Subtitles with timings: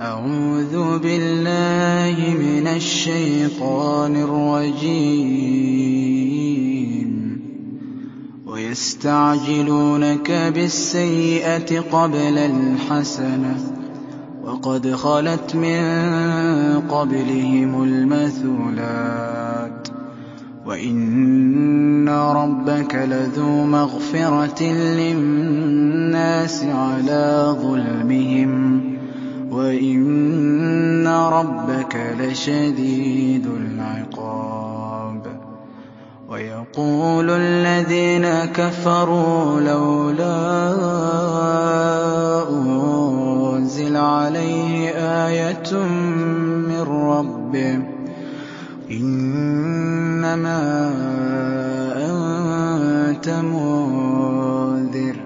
[0.00, 5.50] أعوذ بالله من الشيطان الرجيم.
[8.46, 13.56] ويستعجلونك بالسيئة قبل الحسنة.
[14.44, 15.80] وقد خلت من
[16.88, 19.88] قبلهم المثلات.
[20.66, 28.85] وإن ربك لذو مغفرة للناس على ظلمهم.
[29.56, 35.22] وإن ربك لشديد العقاب
[36.28, 40.36] ويقول الذين كفروا لولا
[43.56, 44.90] أنزل عليه
[45.26, 45.72] آية
[46.68, 47.78] من ربه
[48.90, 50.60] إنما
[51.96, 55.16] أنت منذر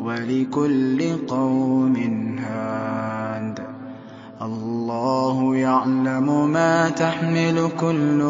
[0.00, 1.81] ولكل قوم
[5.62, 8.20] يعلم ما تحمل كل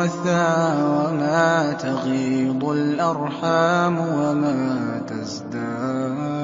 [0.00, 0.48] أنثى
[0.94, 6.40] وما تغيض الأرحام وما تزداد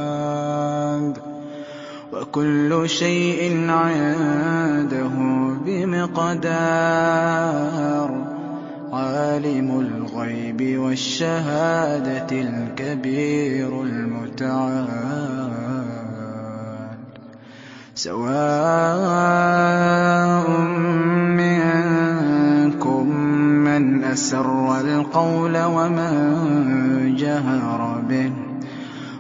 [2.13, 5.11] وكل شيء عنده
[5.67, 7.07] بمقدار
[8.93, 15.66] عالم الغيب والشهادة الكبير المتعال
[17.97, 18.21] سواء
[21.41, 23.09] منكم
[23.65, 26.13] من أسر القول ومن
[27.17, 28.33] جهر به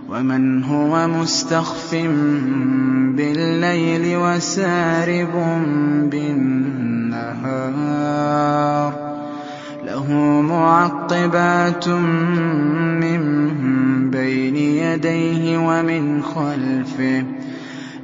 [0.09, 1.95] ومن هو مستخف
[3.17, 5.33] بالليل وسارب
[6.11, 7.47] بالنهار
[9.85, 13.21] له معقبات من
[14.11, 17.36] بين يديه ومن خلفه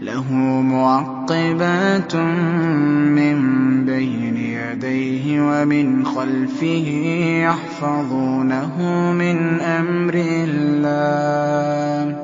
[0.04, 3.36] له معقبات من
[3.84, 6.86] بين يديه ومن خلفه
[7.46, 8.82] يحفظونه
[9.12, 12.16] من أمر الله.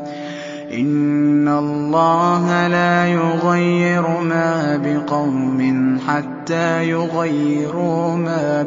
[0.73, 8.63] إن الله لا يغير ما بقوم حتى يغيروا ما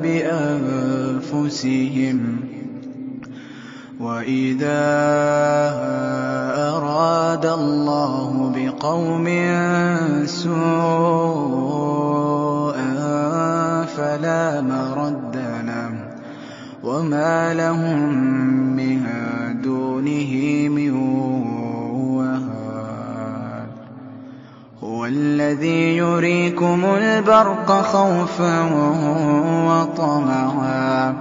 [1.36, 2.51] بأنفسهم.
[4.02, 4.84] وإذا
[6.78, 9.26] أراد الله بقوم
[10.26, 10.62] سوءا
[13.86, 15.36] فلا مرد
[15.66, 15.92] له
[16.84, 18.14] وما لهم
[18.76, 19.04] من
[19.62, 20.34] دونه
[20.70, 20.92] من
[22.18, 23.70] وهاد
[24.84, 28.64] هو الذي يريكم البرق خوفا
[29.68, 31.14] وطمعا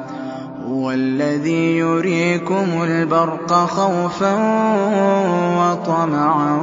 [0.70, 4.34] هو الذي يريكم البرق خوفا
[5.58, 6.60] وطمعا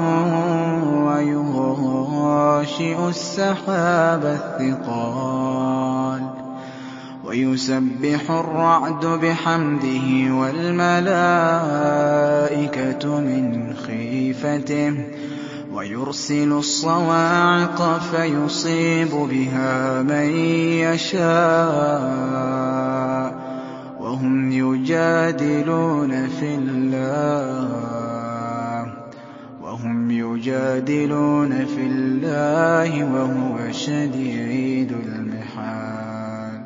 [1.06, 6.22] ويغاشئ السحاب الثقال
[7.26, 11.20] ويسبح الرعد بحمده والملائكة
[13.20, 14.94] من خيفته
[15.74, 20.30] ويرسل الصواعق فيصيب بها من
[20.80, 22.68] يشاء
[24.08, 27.68] وهم يجادلون في الله.
[29.62, 36.62] وهم يجادلون في الله وهو شديد المحال.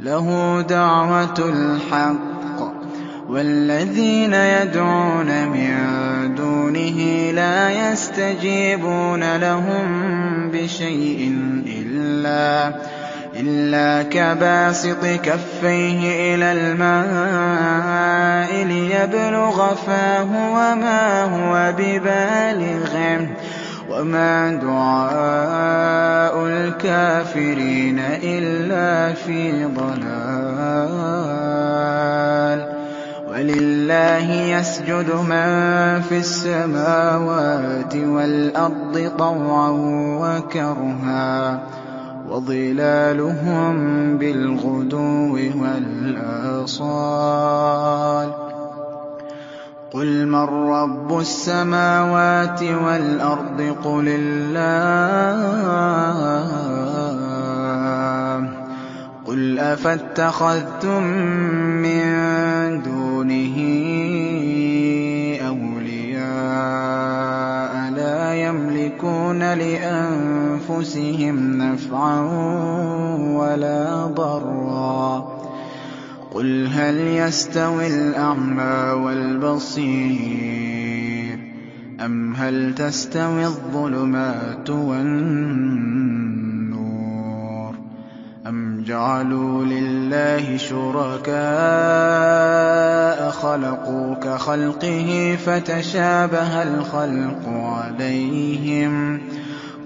[0.00, 2.60] له دعوة الحق
[3.28, 5.74] والذين يدعون من
[6.34, 9.86] دونه لا يستجيبون لهم
[10.50, 12.74] بشيء إلا
[13.40, 23.28] إلا كباسط كفيه إلى الماء ليبلغ فاه وما هو ببالغه.
[23.90, 31.00] وما دعاء الكافرين إلا في ضلال.
[33.28, 39.70] ولله يسجد من في السماوات والأرض طوعا
[40.20, 41.60] وكرها.
[42.30, 43.74] وظلالهم
[44.18, 47.10] بالغدو والآصال.
[49.90, 54.60] قل من رب السماوات والأرض قل الله.
[59.26, 61.02] قل أفاتخذتم
[61.82, 62.02] من
[62.82, 63.56] دونه
[65.48, 66.32] أولياء
[67.96, 70.39] لا يملكون لأنفسهم
[70.76, 72.20] أَنفُسِهِمْ نَفْعًا
[73.38, 75.24] وَلَا ضَرًّا ۚ.
[76.34, 80.18] قُلْ هَلْ يَسْتَوِي الْأَعْمَىٰ وَالْبَصِيرُ
[81.38, 81.40] ۚ؟
[82.04, 85.72] أَمْ هَلْ تَسْتَوِي الظُّلُمَاتُ وَالنُّورُ
[87.74, 87.76] ۗ؟
[88.48, 91.30] أَمْ جَعَلُوا لِلَّهِ شُرَكَاءَ
[93.30, 99.20] خَلَقُوا كَخَلْقِهِ فَتَشَابَهَ الْخَلْقُ عَلَيْهِمْ؟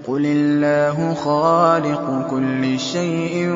[0.07, 3.49] قُلِ اللَّهُ خَالِقُ كُلِّ شَيْءٍ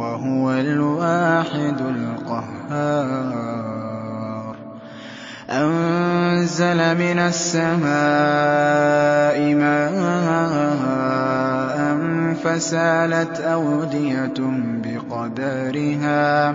[0.00, 3.34] وَهُوَ الْوَاحِدُ الْقَهَّارُ
[5.50, 7.84] أَنزَلَ مِنَ السَّمَاءِ
[9.54, 9.94] مَاءً
[12.44, 14.38] فَسَالَتْ أَوْدِيَةٌ
[14.84, 16.54] بِقَدَرِهَا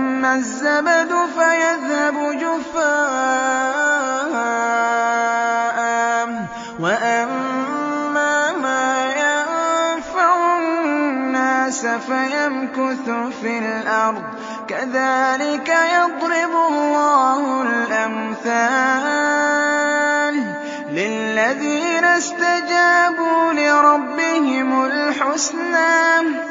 [0.25, 2.81] الزَّبَدُ فَيَذْهَبُ جُفَاءً
[6.27, 6.29] ۖ.
[6.79, 8.85] وَأَمَّا مَا
[9.23, 13.09] يَنفَعُ النَّاسَ فَيَمْكُثُ
[13.41, 14.35] فِي الْأَرْضِ ۚ.
[14.67, 18.75] كَذَٰلِكَ يَضْرِبُ اللَّهُ الْأَمْثَالَ
[20.91, 26.50] لِلَّذِينَ اسْتَجَابُوا لِرَبِّهِمُ الْحُسْنَىٰ ۚ.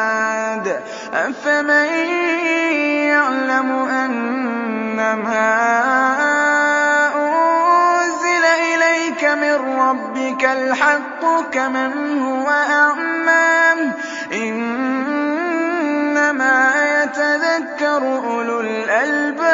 [1.13, 1.85] أَفَمَن
[3.11, 5.47] يَعْلَمُ أَنَّمَا
[7.15, 13.93] أُنزِلَ إِلَيْكَ مِن رَّبِّكَ الْحَقُّ كَمَنْ هُوَ أَعْمَىٰ ۚ؟
[14.33, 15.91] إِنَّمَا
[17.03, 19.51] يَتَذَكَّرُ أُولُو الْأَلْبَابِ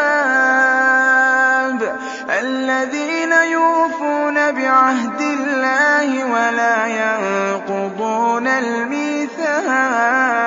[2.39, 10.46] الَّذِينَ يُوفُونَ بِعَهْدِ اللَّهِ وَلَا يَنقُضُونَ الْمِيثَاقَ.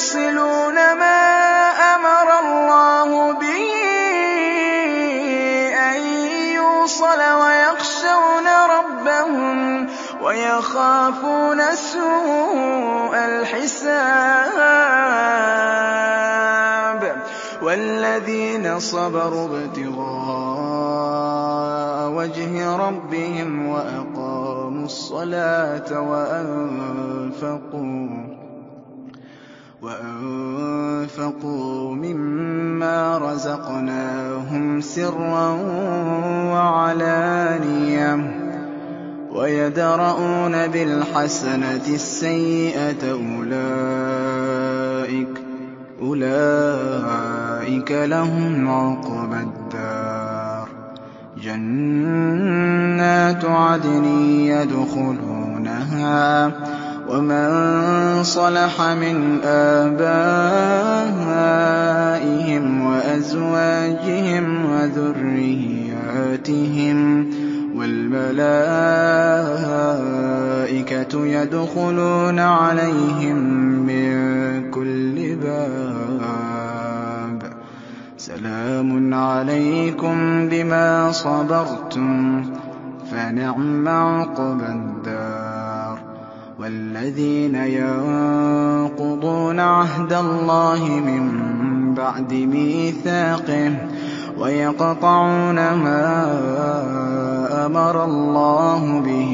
[0.00, 1.20] يَصِلُونَ مَا
[1.94, 3.64] أَمَرَ اللَّهُ بِهِ
[5.76, 6.00] أَن
[6.56, 9.58] يُوصَلَ وَيَخْشَوْنَ رَبَّهُمْ
[10.22, 14.00] وَيَخَافُونَ سُوءَ الْحِسَابِ
[17.62, 20.80] وَالَّذِينَ صَبَرُوا ابْتِغَاءَ
[22.08, 27.80] وَجْهِ رَبِّهِمْ وَأَقَامُوا الصَّلَاةَ وَأَنفَقُوا
[31.94, 35.48] مِمَّا رَزَقْنَاهُمْ سِرًّا
[36.52, 38.14] وَعَلَانِيَةً
[39.32, 43.12] وَيَدْرَءُونَ بِالْحَسَنَةِ السَّيِّئَةَ
[46.02, 50.68] أُولَٰئِكَ لَهُمْ عُقْبَى الدَّارِ
[51.42, 52.64] جَنَّاتُ
[53.44, 54.04] عَدْنٍ
[54.40, 56.00] يَدْخُلُونَهَا
[57.10, 60.06] وَمَن صَلَحَ مِنْ آبَائِهِمْ
[62.86, 65.38] وَأَزْوَاجِهِمْ وَذُرِّيَّاتِهِمْ
[67.24, 67.26] ۖ
[67.78, 68.46] وَالْمَلَائِكَةُ
[71.26, 73.36] يَدْخُلُونَ عَلَيْهِم
[73.86, 76.72] مِّن كُلِّ بَابٍ
[78.18, 82.46] سَلَامٌ عَلَيْكُم بِمَا صَبَرْتُمْ ۚ
[83.10, 84.89] فَنِعْمَ عُقْبَى
[86.70, 91.24] وَالَّذِينَ يَنقُضُونَ عَهْدَ اللَّهِ مِن
[91.94, 93.72] بَعْدِ مِيثَاقِهِ
[94.38, 96.06] وَيَقْطَعُونَ مَا
[97.66, 99.32] أَمَرَ اللَّهُ بِهِ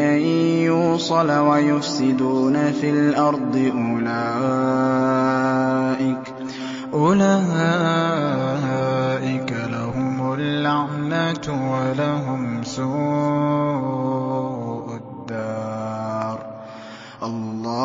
[0.00, 0.18] أَن
[0.66, 3.56] يُوصَلَ وَيُفْسِدُونَ فِي الْأَرْضِ
[6.94, 13.05] أُولَٰئِكَ لَهُمُ اللَّعْنَةُ وَلَهُمْ سُوءُ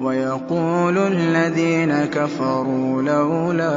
[0.00, 3.76] وَيَقُولُ الَّذِينَ كَفَرُوا لَوْلَا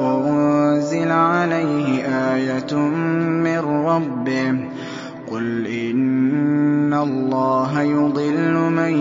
[0.00, 2.02] أُنزِلَ عَلَيْهِ
[2.34, 2.74] آيَةٌ
[3.44, 4.56] مِّن رَّبِّهِ ۖ
[5.30, 8.92] قُلْ إِنَّ اللَّهَ يُضِلُّ مَن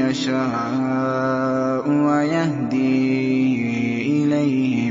[0.00, 2.96] يَشَاءُ وَيَهْدِي
[4.24, 4.85] إِلَيْهِ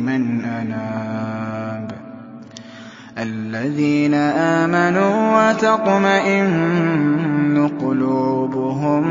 [3.55, 9.03] الَّذِينَ آمَنُوا وَتَطْمَئِنُّ قُلُوبُهُم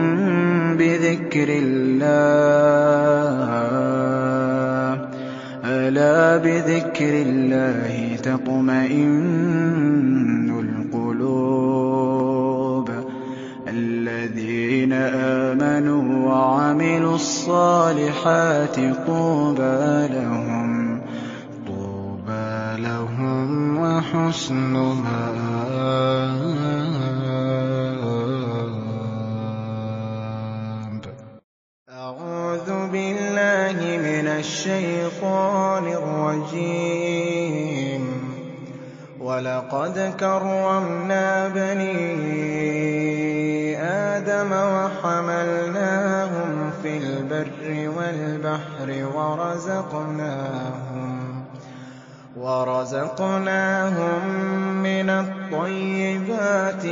[0.76, 2.04] بِذِكْرِ اللَّهِ
[4.96, 4.98] ۗ.
[5.64, 12.90] أَلَا بِذِكْرِ اللَّهِ تَطْمَئِنُّ الْقُلُوبُ.
[13.68, 20.63] الَّذِينَ آمَنُوا وَعَمِلُوا الصَّالِحَاتِ طُوبَىٰ لَهُمْ
[23.80, 24.72] وَحُسْنُ
[25.04, 25.44] مَآبٍ
[31.90, 37.04] أَعُوذُ بِاللَّهِ مِنَ الشَّيْطَانِ الرَّجِيمِ.
[39.20, 41.96] وَلَقَدْ كَرَّمْنَا بَنِي
[43.80, 46.50] آدَمَ وَحَمَلْنَاهُمْ
[46.82, 50.83] فِي الْبَرِّ وَالْبَحْرِ وَرَزَقْنَاهُم
[54.82, 56.86] مِّنَ الطَّيِّبَاتِ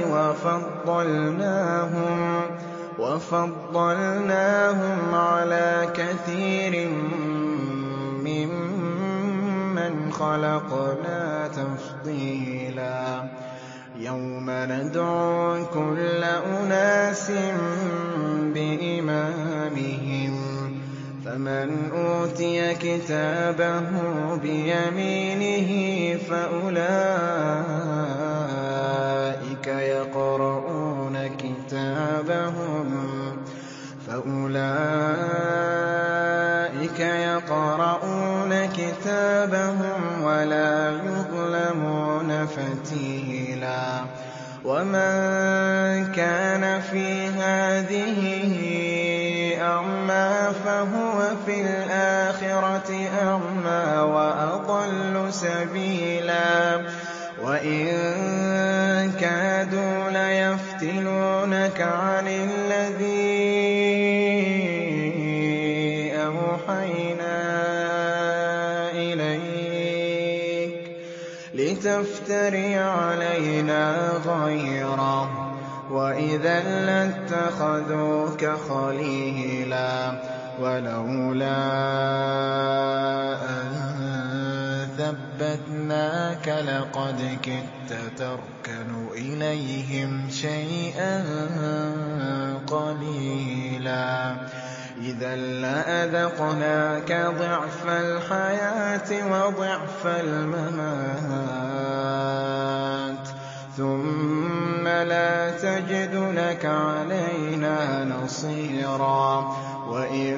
[2.98, 6.88] وَفَضَّلْنَاهُمْ عَلَىٰ كَثِيرٍ
[8.24, 13.22] مِّمَّنْ خَلَقْنَا تَفْضِيلًا.
[13.96, 17.30] يَوْمَ نَدْعُو كُلَّ أُنَاسٍ
[21.32, 23.88] فَمَنْ أُوتِيَ كِتَابَهُ
[24.42, 25.70] بِيَمِينِهِ
[26.28, 26.86] فَأُولَٰئِكَ
[37.00, 44.04] يَقْرَءُونَ كِتَابَهُمْ وَلَا يُظْلَمُونَ فَتِيلًا
[44.64, 45.12] وَمَن
[46.12, 48.31] كَانَ فِي هَٰذِهِ
[53.22, 56.80] أَعْمَىٰ وَأَضَلُّ سَبِيلًا.
[57.42, 63.32] وَإِن كَادُوا لَيَفْتِنُونَكَ عَنِ الَّذِي
[66.26, 67.38] أَوْحَيْنَا
[68.94, 70.74] إِلَيْكَ
[71.54, 75.28] لِتَفْتَرِيَ عَلَيْنَا غَيْرَهُ ۖ
[75.92, 80.31] وَإِذًا لَّاتَّخَذُوكَ خَلِيلًا.
[80.58, 81.62] وَلَوْلَا
[83.42, 83.68] أَن
[84.98, 91.24] ثَبَّتْنَاكَ لَقَدْ كِدتَّ تَرْكَنُ إِلَيْهِمْ شَيْئًا
[92.66, 94.36] قَلِيلًا
[95.00, 101.32] إِذًا لَّأَذَقْنَاكَ ضِعْفَ الْحَيَاةِ وَضِعْفَ الْمَمَاتِ
[103.76, 109.56] ثُمَّ لَا تَجِدُ لَكَ عَلَيْنَا نَصِيرًا
[109.92, 110.32] وَإِن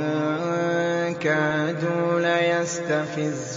[1.23, 3.57] كَادُوا لَيَسْتَفِزُّونَكَ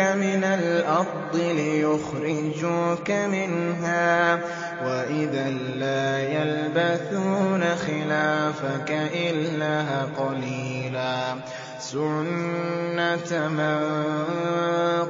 [0.00, 4.40] مِنَ الْأَرْضِ لِيُخْرِجُوكَ مِنْهَا ۖ
[4.84, 9.82] وَإِذًا لَّا يَلْبَثُونَ خِلَافَكَ إِلَّا
[10.18, 11.34] قَلِيلًا
[11.80, 13.78] سُنَّةَ مَن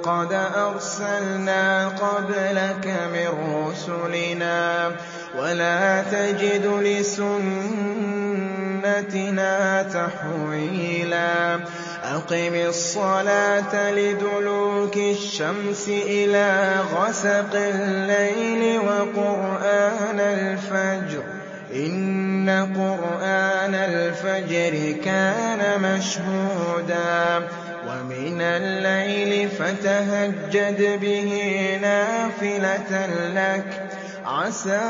[0.03, 4.93] قَدْ أَرْسَلْنَا قَبْلَكَ مِن رُّسُلِنَا ۖ
[5.39, 8.08] وَلَا تَجِدُ لِسُنَّتِنَا
[9.83, 11.55] تَحْوِيلًا
[12.05, 27.49] أَقِمِ الصَّلَاةَ لِدُلُوكِ الشَّمْسِ إِلَىٰ غَسَقِ اللَّيْلِ وَقُرْآنَ الْفَجْرِ ۖ إِنَّ قُرْآنَ الْفَجْرِ كَانَ مَشْهُودًا
[27.89, 31.31] وَمِنَ اللَّيْلِ فَتَهَجَّدْ بِهِ
[31.83, 33.88] نَافِلَةً لَّكَ
[34.29, 34.85] عَسَىٰ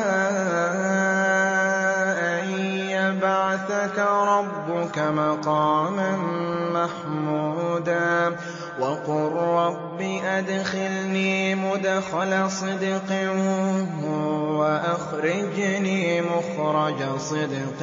[2.19, 2.49] أَن
[2.91, 3.99] يَبْعَثَكَ
[4.35, 6.17] رَبُّكَ مَقَامًا
[6.75, 8.37] مَّحْمُودًا
[8.81, 13.11] وَقُل رَّبِّ أَدْخِلْنِي مُدْخَلَ صِدْقٍ
[14.59, 17.81] وَأَخْرِجْنِي مُخْرَجَ صِدْقٍ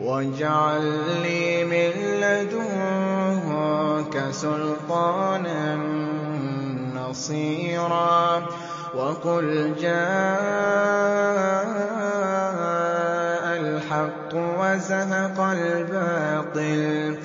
[0.00, 0.84] وَاجْعَل
[1.22, 6.01] لِّي مِن لَّدُنكَ سُلْطَانًا
[7.12, 8.42] نَّصِيرًا
[8.94, 9.92] وَقُلْ جَاءَ
[13.60, 17.18] الْحَقُّ وَزَهَقَ الْبَاطِلُ ۚ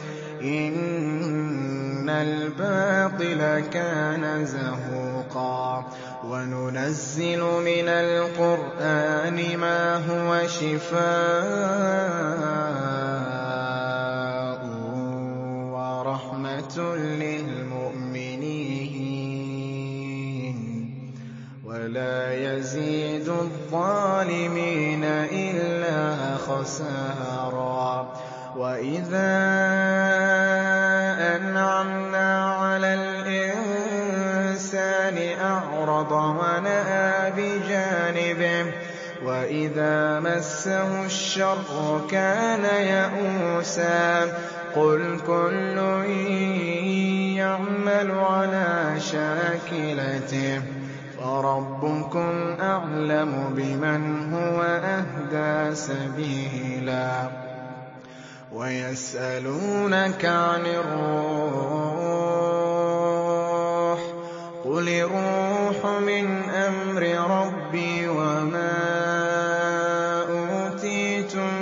[0.44, 3.42] إِنَّ الْبَاطِلَ
[3.72, 5.86] كَانَ زَهُوقًا
[6.24, 11.08] وَنُنَزِّلُ مِنَ الْقُرْآنِ مَا هُوَ شِفَاءٌ
[15.72, 16.76] وَرَحْمَةٌ
[21.98, 28.14] وَلَا يَزِيدُ الظَّالِمِينَ إِلَّا خَسَارًا.
[28.58, 29.38] وَإِذَا
[31.36, 38.66] أَنْعَمْنَا عَلَى الْإِنسَانِ أَعْرَضَ وَنَأَىٰ بِجَانِبِهِ
[39.26, 44.26] وَإِذَا مَسَّهُ الشَّرُّ كَانَ يَئُوسًا.
[44.76, 45.78] قُلْ كُلٌّ
[47.38, 50.77] يَعْمَلُ عَلَىٰ شَاكِلَتِهِ.
[51.18, 57.30] فَرَبُّكُمْ أَعْلَمُ بِمَنْ هُوَ أَهْدَىٰ سَبِيلًا
[58.54, 61.50] وَيَسْأَلُونَكَ عَنِ الرُّوحِ
[64.00, 64.02] ۖ
[64.64, 67.02] قُلِ الرُّوحُ مِنْ أَمْرِ
[67.38, 68.78] رَبِّي وَمَا
[70.30, 71.54] أُوتِيتُم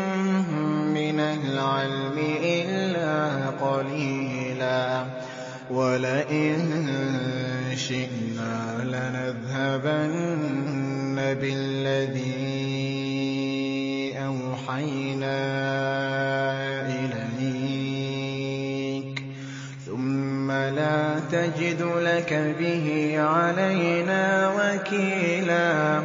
[0.94, 5.06] مِّنَ الْعِلْمِ إِلَّا قَلِيلًا
[5.72, 7.25] وَلَئِن
[7.88, 12.36] شِئْنَا لَنَذْهَبَنَّ بِالَّذِي
[14.26, 15.38] أَوْحَيْنَا
[16.88, 19.24] إِلَيْكَ.
[19.86, 26.02] ثُمَّ لَا تَجِدُ لَكَ بِهِ عَلَيْنَا وَكِيلًا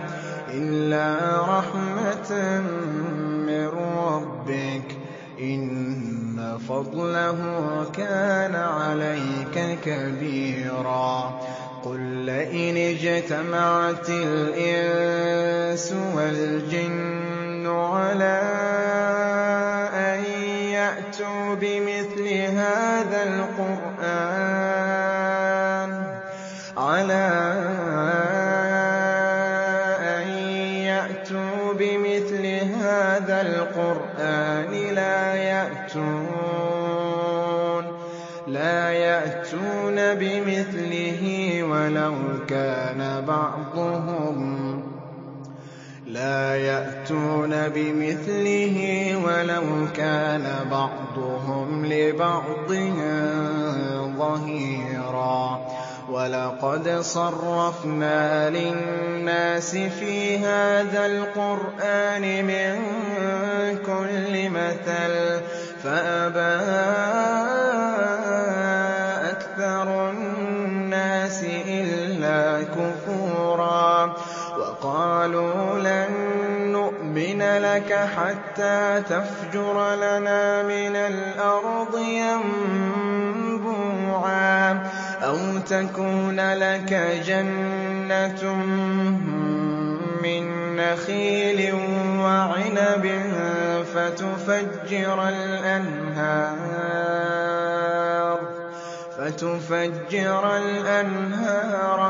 [0.49, 2.61] إِلَّا رَحْمَةً
[3.47, 4.93] مِّن رَّبِّكَ ۚ.
[5.41, 7.39] إِنَّ فَضْلَهُ
[7.97, 11.50] كَانَ عَلَيْكَ كَبِيرًا.
[11.85, 18.43] قُل لَّئِنِ اجْتَمَعَتِ الْإِنسُ وَالْجِنُّ عَلَىٰ
[19.95, 20.21] أَن
[20.77, 22.27] يَأْتُوا بِمِثْلِ
[22.61, 23.23] هَٰذَا
[33.41, 34.71] الْقُرْآنِ
[38.47, 40.80] لَا يَأْتُونَ بِمِثْلِهِ
[49.15, 52.73] وَلَوْ كَانَ بَعْضُهُمْ لِبَعْضٍ
[54.19, 55.61] ظَهِيرًا.
[56.11, 62.71] وَلَقَدْ صَرَّفْنَا لِلنَّاسِ فِي هَٰذَا الْقُرْآنِ مِن
[63.87, 65.41] كُلِّ مَثَلٍ
[65.83, 67.70] فَأَبَىٰ
[74.85, 76.13] وَقَالُوا لَن
[76.73, 81.99] نُّؤْمِنَ لَكَ حَتَّىٰ تَفْجُرَ لَنَا مِنَ الْأَرْضِ
[83.61, 83.93] يَنبُوعًا
[85.23, 85.37] أَوْ
[85.69, 86.93] تَكُونَ لَكَ
[87.27, 88.55] جَنَّةٌ
[90.25, 90.43] مِّن
[90.77, 91.75] نَّخِيلٍ
[92.25, 93.05] وَعِنَبٍ
[93.95, 96.61] فَتُفَجِّرَ الْأَنْهَارَ.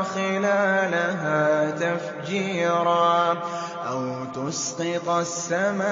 [0.03, 3.37] خِلَالَهَا تَفْجِيرًا
[3.87, 5.91] أَوْ تُسْقِطَ السَّمَاءَ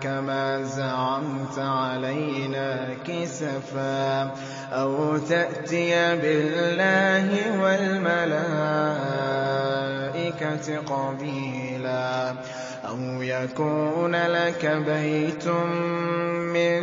[0.00, 4.30] كَمَا زَعَمْتَ عَلَيْنَا كِسَفًا
[4.72, 8.38] أَوْ تَأْتِيَ بِاللَّهِ وَالْمَلَائِكَةِ
[10.78, 12.34] قَبِيلًا
[12.88, 15.48] أَوْ يَكُونَ لَكَ بَيْتٌ
[16.56, 16.82] مِّن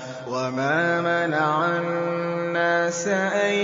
[0.31, 3.55] وَمَا مَنَعَ النَّاسَ أَن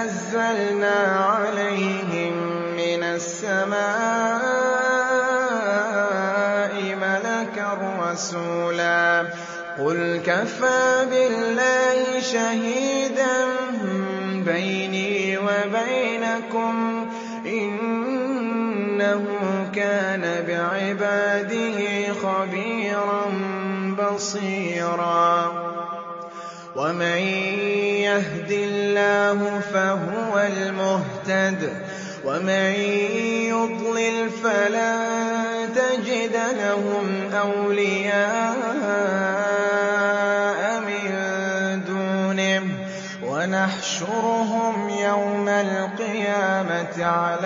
[0.00, 2.32] لَنَزَّلْنَا عَلَيْهِم
[2.76, 3.84] مِّنَ السَّمَاءِ
[7.00, 9.24] مَلَكًا رَّسُولًا.
[9.78, 13.46] قُلْ كَفَىٰ بِاللَّهِ شَهِيدًا
[14.44, 17.08] بَيْنِي وَبَيْنَكُمْ ۚ.
[17.46, 19.24] إِنَّهُ
[19.74, 23.22] كَانَ بِعِبَادِهِ خَبِيرًا
[23.98, 25.52] بَصِيرًا.
[31.30, 31.72] الْمُهْتَدِ ۖ
[32.24, 32.72] وَمَن
[33.54, 34.98] يُضْلِلْ فَلَن
[35.74, 38.60] تَجِدَ لَهُمْ أَوْلِيَاءَ
[40.80, 41.10] مِن
[41.86, 42.62] دُونِهِ ۖ
[43.24, 47.39] وَنَحْشُرُهُمْ يَوْمَ الْقِيَامَةِ عَلَىٰ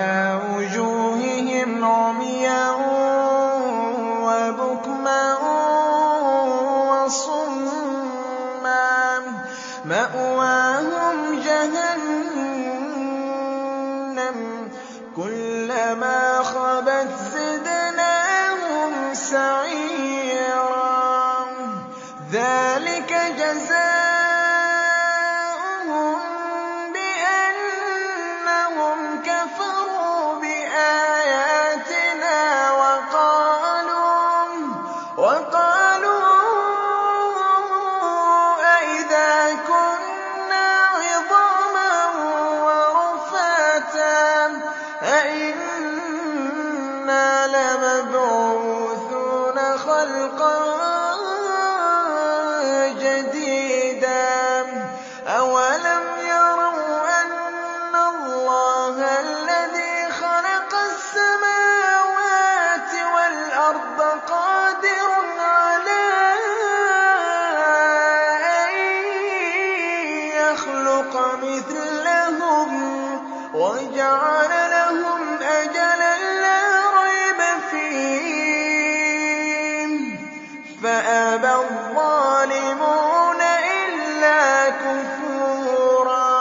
[81.35, 83.40] فَأَبَى الظَّالِمُونَ
[83.75, 86.35] إِلَّا كُفُورًا.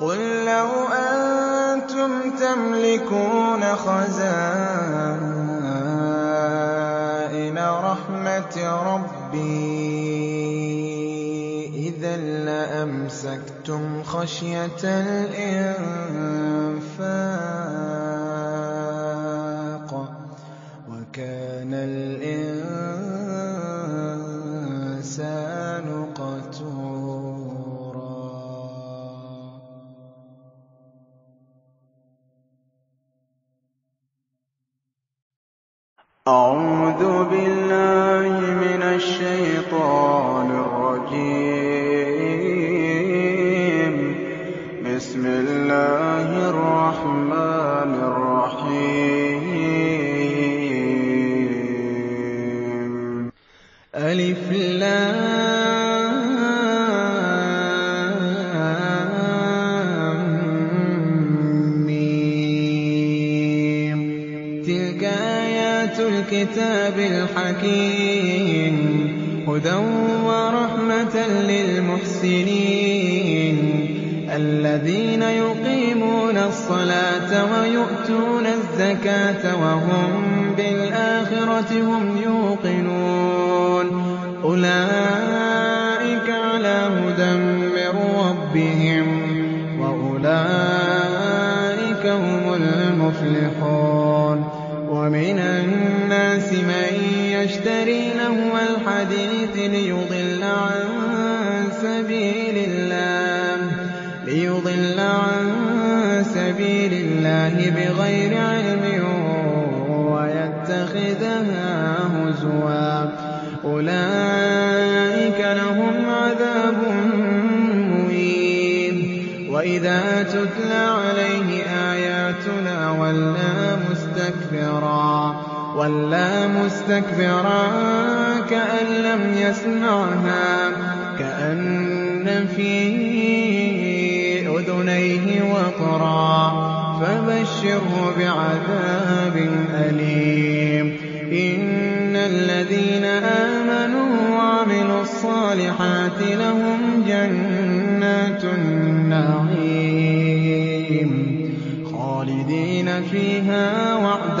[0.00, 4.38] قُل لَّوْ أَنتُمْ تَمْلِكُونَ خَزَائِنَ
[7.58, 8.56] رَحْمَةِ
[8.94, 9.72] رَبِّي
[11.88, 16.01] إِذًا لَّأَمْسَكْتُمْ خَشْيَةَ الْإِنفَاقِ ۚ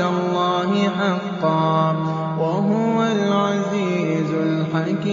[0.08, 1.96] اللَّهِ حَقًّا ۚ
[2.40, 5.12] وَهُوَ الْعَزِيزُ الْحَكِيمُ.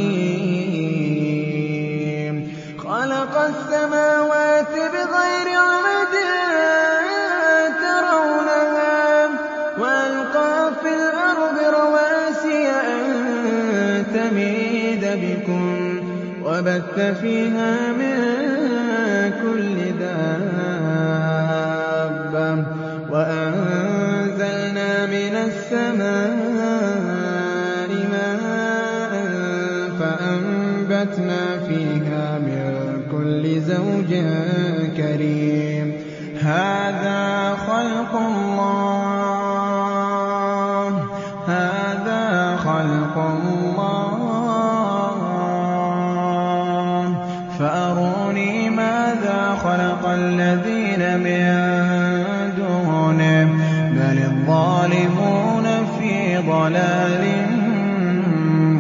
[2.78, 6.14] خَلَقَ السَّمَاوَاتِ بِغَيْرِ عَمَدٍ
[7.84, 8.98] تَرَوْنَهَا
[9.28, 9.30] ۖ
[9.82, 13.06] وَأَلْقَىٰ فِي الْأَرْضِ رَوَاسِيَ أَن
[14.16, 15.66] تَمِيدَ بِكُمْ
[16.46, 18.09] وَبَثَّ فِيهَا مِن
[33.70, 34.12] زَوْجٍ
[34.98, 35.94] كَرِيمٍ.
[36.44, 38.90] هَٰذَا خَلْقُ اللَّهِ.
[47.60, 51.46] فَأَرُونِي مَاذَا خَلَقَ الَّذِينَ مِن
[52.58, 53.50] دُونِهِ ۚ.
[53.94, 55.66] بَلِ الظَّالِمُونَ
[56.00, 57.26] فِي ضَلَالٍ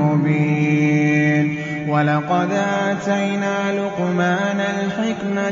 [0.01, 1.59] مُّبِينٍ.
[1.89, 2.49] وَلَقَدْ
[2.89, 3.38] آتَيْنَا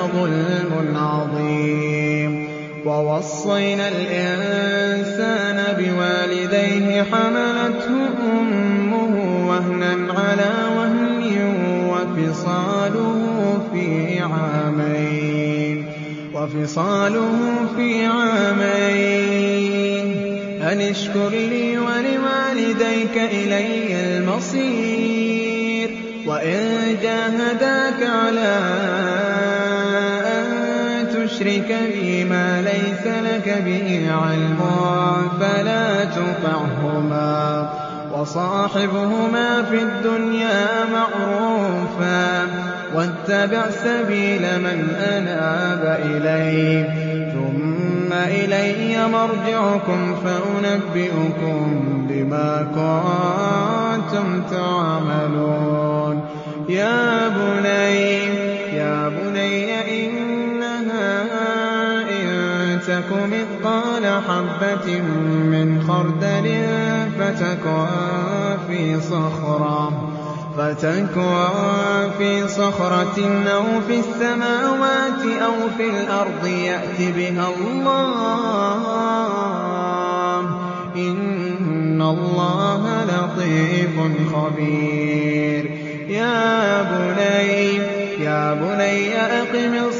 [0.00, 2.48] لَظُلْمٌ عَظِيمٌ.
[2.86, 8.08] وَوَصَّيْنَا الْإِنسَانَ بِوَالِدَيْهِ حَمَلَتْهُ
[8.40, 9.14] أُمُّهُ
[9.48, 11.20] وَهْنًا عَلَىٰ وَهْنٍ
[16.34, 19.08] وَفِصَالُهُ فِي عَامَيْنِ.
[20.62, 25.90] أَنِ اشْكُرْ لِي وَلِوَالِدَيْكَ إِلَيَّ الْمَصِيرُ.
[26.26, 29.29] وَإِن جَاهَدَاكَ عَلَىٰ
[31.40, 34.60] تُشْرِكَ بِي مَا لَيْسَ لَكَ بِهِ عِلْمٌ
[35.40, 38.18] فَلَا تُطِعْهُمَا ۖ.
[38.18, 42.48] وَصَاحِبْهُمَا فِي الدُّنْيَا مَعْرُوفًا ۖ
[42.94, 46.86] وَاتَّبِعْ سَبِيلَ مَنْ أَنَابَ إِلَيَّ ۚ
[47.32, 55.69] ثُمَّ إِلَيَّ مَرْجِعُكُمْ فَأُنَبِّئُكُم بِمَا كُنتُمْ تَعْمَلُونَ.
[63.10, 64.88] تَكُ مِثْقَالَ حَبَّةٍ
[65.54, 66.46] مِّنْ خَرْدَلٍ
[67.18, 67.86] فَتَكُن
[72.18, 73.18] فِي صَخْرَةٍ
[73.48, 78.82] أَوْ فِي السَّمَاوَاتِ أَوْ فِي الْأَرْضِ يَأْتِ بِهَا اللَّهُ
[80.46, 80.48] ۚ
[80.96, 83.96] إِنَّ اللَّهَ لَطِيفٌ
[84.34, 85.64] خَبِيرٌ
[88.20, 89.99] يَا بُنَيَّ أَقِمِ الصَّلَاةَ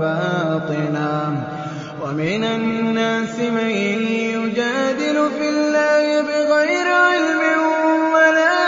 [0.00, 1.32] وَبَاطِنَةً ۗ
[2.02, 3.70] وَمِنَ النَّاسِ مَن
[4.36, 7.42] يُجَادِلُ فِي اللَّهِ بِغَيْرِ عِلْمٍ
[8.16, 8.60] وَلَا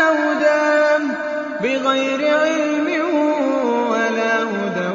[4.53, 4.89] هُدًى.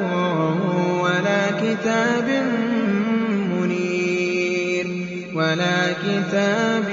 [5.34, 6.88] وَلَا كِتَابٍ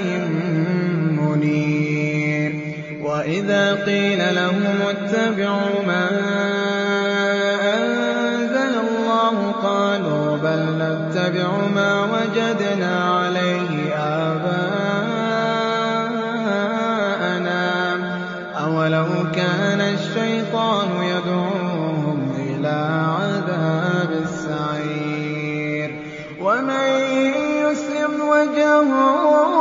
[1.21, 2.53] مُّنِيرٍ.
[3.03, 6.05] وَإِذَا قِيلَ لَهُمُ اتَّبِعُوا مَا
[11.15, 14.55] نَّتَّبِعُ مَا وَجَدْنَا عَلَيْهِ آبَاءَنَا
[17.97, 17.99] ۚ.
[18.63, 22.81] أَوَلَوْ كَانَ الشَّيْطَانُ يَدْعُوهُمْ إِلَىٰ
[23.19, 25.89] عَذَابِ السَّعِيرِ.
[26.41, 26.89] وَمَن
[27.63, 29.54] يُسْلِمْ وَجْهَهُ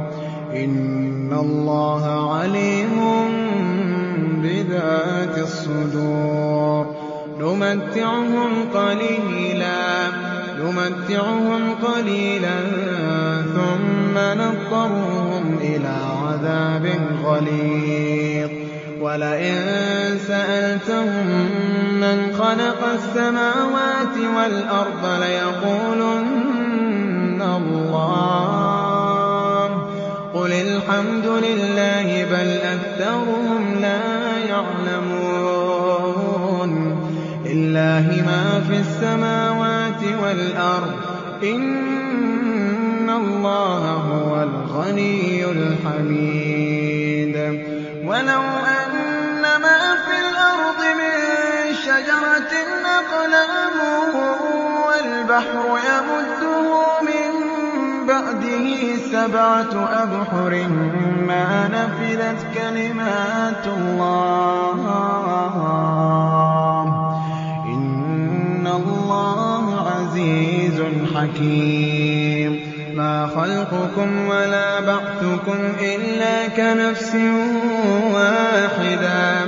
[0.64, 0.97] إن
[1.42, 2.98] الله عليم
[4.44, 6.96] بذات الصدور.
[7.40, 8.52] نمتعهم
[11.84, 12.58] قليلا
[13.56, 16.86] ثم نضطرهم إلى عذاب
[17.24, 18.50] غليظ.
[19.02, 19.56] ولئن
[20.28, 21.28] سألتهم
[22.02, 28.57] من خلق السماوات والأرض ليقولن الله
[30.88, 35.92] الحمد لله بل أكثرهم لا يعلمون
[37.46, 40.94] لله ما في السماوات والأرض
[41.44, 47.36] إن الله هو الغني الحميد
[48.06, 48.44] ولو
[48.80, 51.16] أن ما في الأرض من
[51.84, 52.54] شجرة
[53.00, 53.78] أقلام
[54.88, 56.37] والبحر يمده
[58.18, 60.68] بعده سبعة أبحر
[61.28, 64.84] ما نفذت كلمات الله.
[67.66, 70.84] إن الله عزيز
[71.16, 72.60] حكيم.
[72.96, 77.16] ما خلقكم ولا بعثكم إلا كنفس
[78.14, 79.44] واحدة.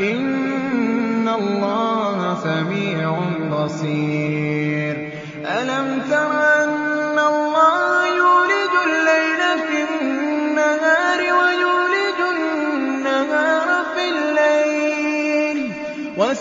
[0.00, 3.18] إن الله سميع
[3.52, 5.12] بصير.
[5.44, 6.51] ألم تر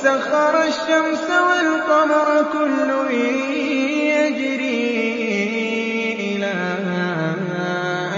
[0.01, 2.89] وسخر الشمس والقمر كل
[4.09, 4.95] يجري
[6.19, 6.53] إلى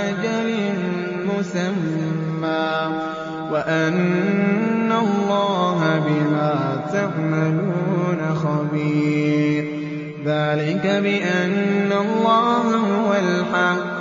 [0.09, 0.47] أجل
[1.27, 2.71] مسمى.
[3.51, 9.63] وأن الله بما تعملون خبير.
[10.25, 13.93] ذلك بأن الله هو الحق.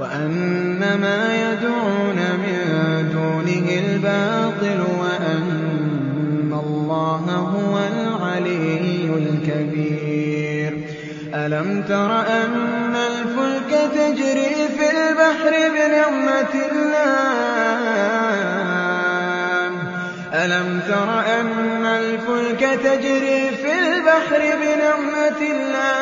[0.00, 2.97] وأن ما يدعون من
[11.34, 18.08] ألم تر أن الفلك تجري في البحر بنعمة الله؟
[20.34, 25.98] ألم تر أن الفلك تجري في البحر بنعمة الله؟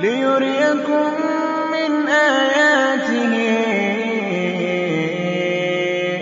[0.00, 1.12] ليريكم
[1.72, 3.34] من آياته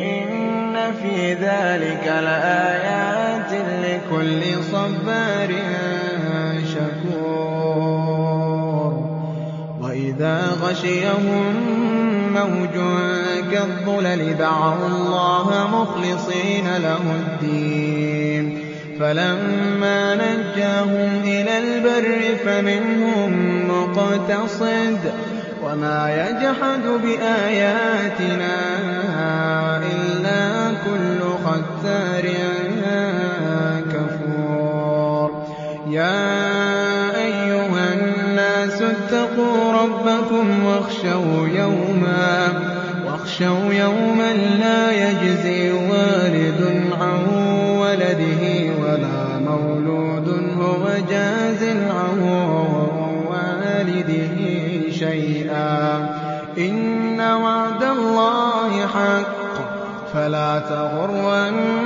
[0.01, 3.53] إن في ذلك لآيات
[3.83, 5.36] لكل صبار
[10.67, 11.55] وإذا غشيهم
[12.35, 12.77] موج
[13.53, 18.61] كالظلل دعوا الله مخلصين له الدين.
[19.01, 23.31] فلما نجاهم إلى البر فمنهم
[23.69, 24.99] مقتصد
[25.65, 28.57] وما يجحد بآياتنا
[29.79, 32.25] إلا كل ختار
[33.93, 35.47] كفور.
[40.27, 42.49] ربكم واخشوا يوما
[43.07, 47.27] واخشوا يوما لا يجزي والد عن
[47.81, 48.43] ولده
[48.83, 50.29] ولا مولود
[50.61, 52.23] هو جاز عن
[53.31, 54.37] والده
[54.91, 56.09] شيئا.
[56.59, 59.37] إن وعد الله حق
[60.15, 61.86] فلا تغرنكم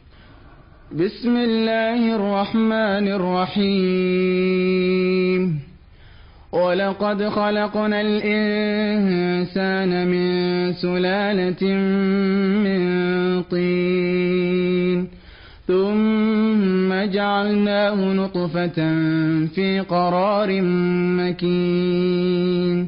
[0.91, 4.61] بسم الله الرحمن الرحيم.
[6.51, 11.73] ولقد خلقنا الإنسان من سلالة
[12.63, 12.81] من
[13.41, 15.07] طين.
[15.67, 18.79] ثم جعلناه نطفة
[19.45, 20.61] في قرار
[21.17, 22.87] مكين.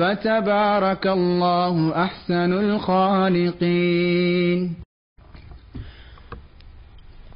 [0.00, 4.60] فتبارك الله أحسن الخالقين.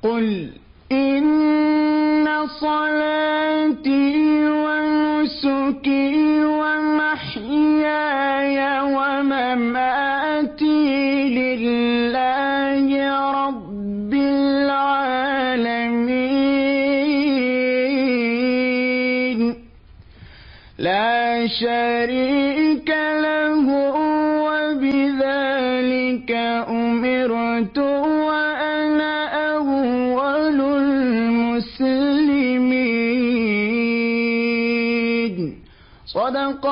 [0.02, 0.48] قل
[0.92, 2.26] إن
[2.60, 4.14] صلاتي
[4.64, 6.14] ونسكي
[6.60, 8.58] ومحياي
[8.96, 10.84] ومماتي
[11.38, 12.86] لله
[13.44, 15.04] رب العالمين.
[20.78, 22.53] لا شريك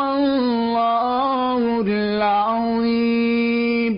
[0.03, 3.95] الله العظيم.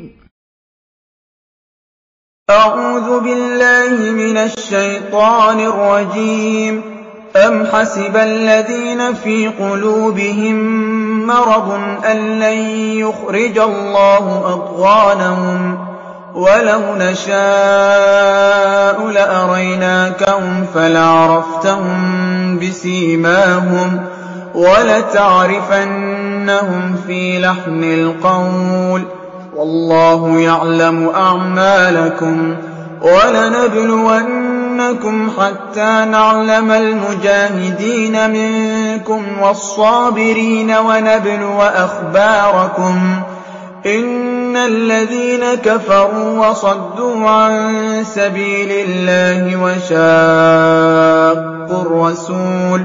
[2.50, 6.82] أعوذ بالله من الشيطان الرجيم.
[7.36, 10.56] أم حسب الذين في قلوبهم
[11.26, 11.70] مرض
[12.04, 12.58] أن لن
[12.98, 15.88] يخرج الله أضغانهم؟
[16.34, 24.06] ولو نشاء لأريناكهم فلعرفتهم بسيماهم.
[24.54, 25.76] ولتعرفنهم
[27.06, 29.02] في لحن القول.
[29.56, 32.56] والله يعلم أعمالكم
[33.02, 34.20] ولنبلونكم
[35.40, 43.22] حتى نعلم المجاهدين منكم والصابرين ونبلو أخباركم.
[43.86, 49.94] إن الذين كفروا وصدوا عن سبيل الله وشاقوا
[51.82, 52.84] الرسول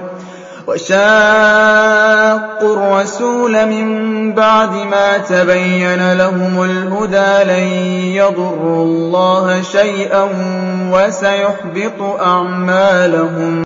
[0.70, 3.88] وشاقوا الرسول من
[4.34, 7.68] بعد ما تبين لهم الهدى لن
[8.14, 10.30] يضروا الله شيئا
[10.94, 13.64] وسيحبط أعمالهم.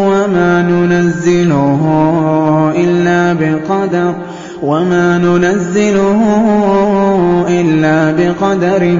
[0.09, 1.81] وما ننزله
[2.75, 4.13] إلا بقدر.
[4.63, 6.21] وما ننزله
[7.49, 8.97] إلا بقدر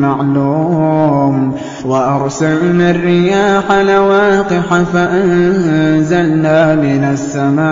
[0.00, 7.66] معلوم وأرسلنا الرياح لواقح فأنزلنا من السماء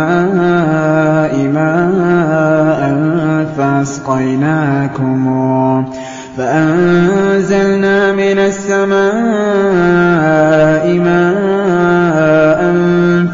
[1.54, 3.04] ماء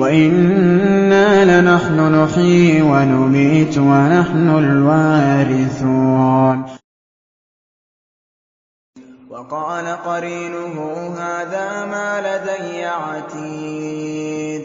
[0.00, 6.64] وإنا لنحن نحيي ونميت ونحن الوارثون.
[9.30, 10.74] وقال قرينه
[11.18, 14.62] هذا ما لدي عتيد.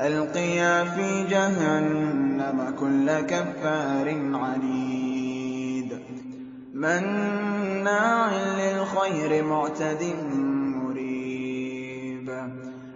[0.00, 5.09] ألقيا في جهنم كل كفار عنيد.
[6.80, 10.14] مناع للخير معتد
[10.74, 12.30] مريب.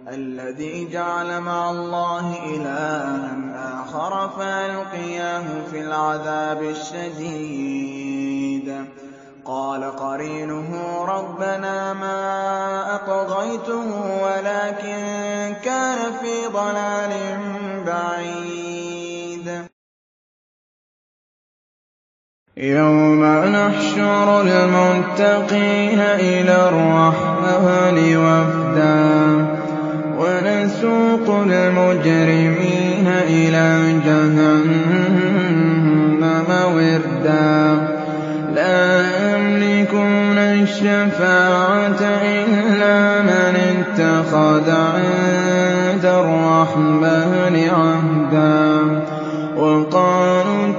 [0.07, 3.37] الذي جعل مع الله إلها
[3.83, 7.75] آخر فألقياه في العذاب الشديد.
[9.45, 13.87] قال قرينه ربنا ما أطغيته
[14.23, 14.97] ولكن
[15.63, 17.13] كان في ضلال
[17.85, 18.64] بعيد.
[22.57, 28.95] يوم نحشر المتقين إلى الرحمن وفدا
[30.17, 34.75] وَنَسُوقُ الْمُجْرِمِينَ إِلَىٰ جَهَنَّمَ
[36.75, 37.87] وِرْدًا.
[38.55, 48.79] لَّا يَمْلِكُونَ الشَّفَاعَةَ إِلَّا مَنِ اتَّخَذَ عِندَ الرَّحْمَٰنِ عَهْدًا.
[49.55, 50.34] وَقَالُوا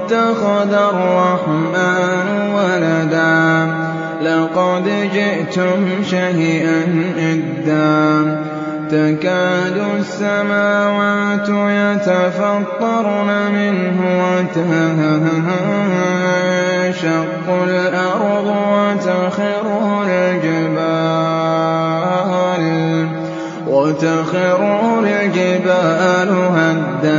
[0.07, 3.75] اتَّخَذَ الرَّحْمَٰنُ وَلَدًا.
[4.23, 4.85] لَّقَدْ
[5.15, 6.83] جِئْتُمْ شَيْئًا
[7.19, 7.97] إِدًّا
[8.91, 14.77] تَكَادُ السَّمَاوَاتُ يَتَفَطَّرْنَ مِنْهُ وَتَنشَقُّ
[17.69, 18.47] الْأَرْضُ
[23.67, 27.19] وَتَخِرُّ الْجِبَالُ هَدًّا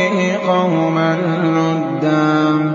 [0.47, 2.71] قَوْمًا لُّدًّا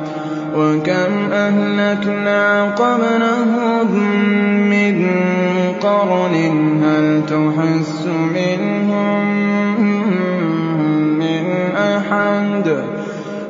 [0.56, 3.92] وَكَمْ أَهْلَكْنَا قَبْلَهُم
[4.70, 4.96] مِّن
[5.80, 6.34] قَرْنٍ
[6.84, 9.24] هَلْ تُحِسُّ مِنْهُم
[11.18, 11.44] مِّنْ
[11.76, 12.66] أَحَدٍ؟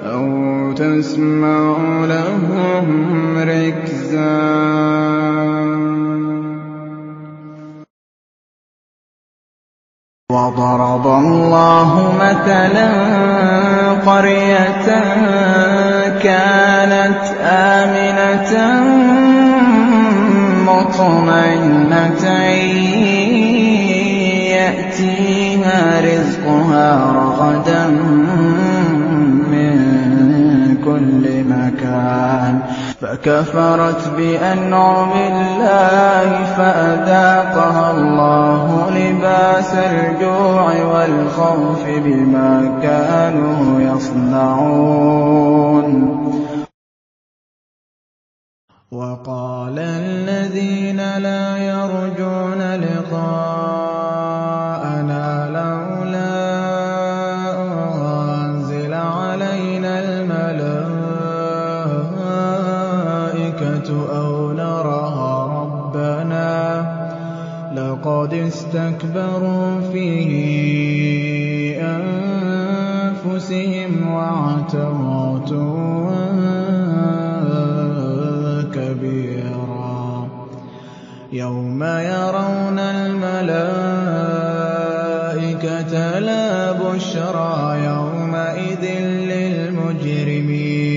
[0.02, 5.17] أَوْ تَسْمَعُ لَهُمْ رِكْزًا؟
[10.58, 12.88] وَضَرَبَ اللَّهُ مَثَلًا
[14.06, 14.86] قَرْيَةً
[16.22, 18.52] كَانَتْ آمِنَةً
[20.66, 22.24] مُّطْمَئِنَّةً
[24.58, 27.82] يَأْتِيهَا رِزْقُهَا رَغَدًا
[33.00, 45.08] فَكَفَرَتْ بِأَنْعُمِ اللَّهِ فَأَذَاقَهَا اللَّهُ لِبَاسَ الْجُوعِ وَالْخَوْفِ بِمَا كَانُوا يَصْنَعُونَ.
[48.92, 54.17] وَقَالَ الَّذِينَ لَا يَرْجُونَ لِقَاءَنَا
[68.68, 70.08] اسْتَكْبَرُوا فِي
[71.80, 76.28] أَنفُسِهِمْ وَعَتَوْا عُتُوًّا
[78.74, 80.28] كَبِيرًا.
[81.32, 83.48] يَوْمَ يَرَوْنَ الْمَلَائِكَةَ
[86.18, 88.84] لَا بُشْرَىٰ يَوْمَئِذٍ
[89.32, 90.88] لِّلْمُجْرِمِينَ.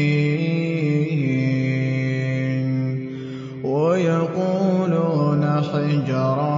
[3.64, 6.51] وَيَقُولُونَ حِجْرًا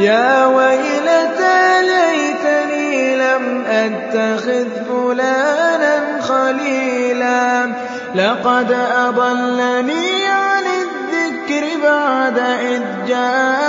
[0.00, 7.72] يَا وَيْلَتَىٰ لَيْتَنِي لَمْ أَتَّخِذْ فُلَانًا خَلِيلًا.
[8.14, 13.60] لَّقَدْ أَضَلَّنِي عَنِ الذِّكْرِ بَعْدَ إِذْ جَاءَنِي.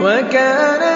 [0.00, 0.95] وَكَانَ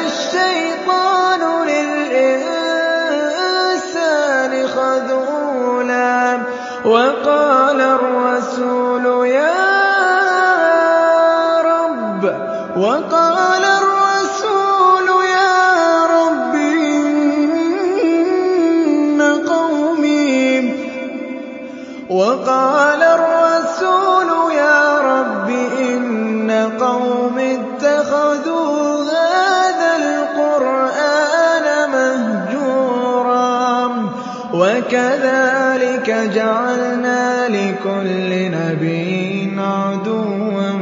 [36.31, 40.73] وَكَذَٰلِكَ جَعَلْنَا لِكُلِّ نَبِيٍّ عَدُوًّا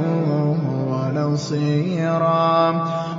[0.87, 2.69] وَنَصِيرًا.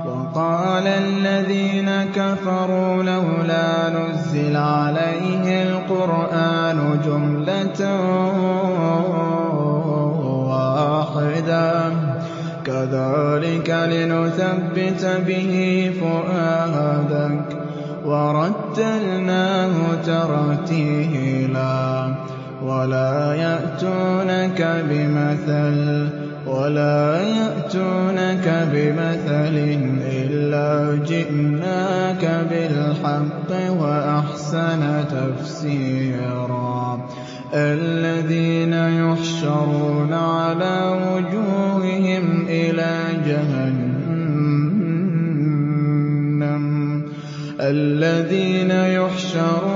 [0.07, 8.26] وَقَالَ الَّذِينَ كَفَرُوا لَوْلَا نُزِّلَ عَلَيْهِ الْقُرْآنُ جُمْلَةً
[12.87, 15.55] كَذَٰلِكَ لِنُثَبِّتَ بِهِ
[16.01, 17.57] فُؤَادَكَ ۖ
[18.07, 19.75] وَرَتَّلْنَاهُ
[20.07, 21.81] تَرْتِيلًا
[22.63, 24.61] وَلَا يَأْتُونَكَ
[47.77, 49.76] إِلَىٰ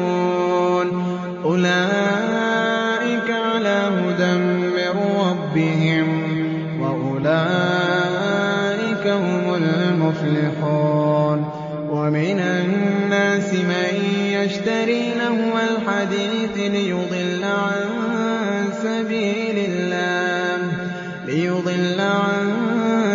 [1.65, 4.93] أُولَٰئِكَ عَلَىٰ هُدًى مِّن
[5.25, 6.07] رَّبِّهِمْ
[6.77, 7.85] ۖ وَأُولَٰئِكَ
[9.07, 11.39] هُمُ الْمُفْلِحُونَ
[11.89, 13.93] وَمِنَ النَّاسِ مَن
[14.37, 17.79] يشتري لهو الحديث ليضل عن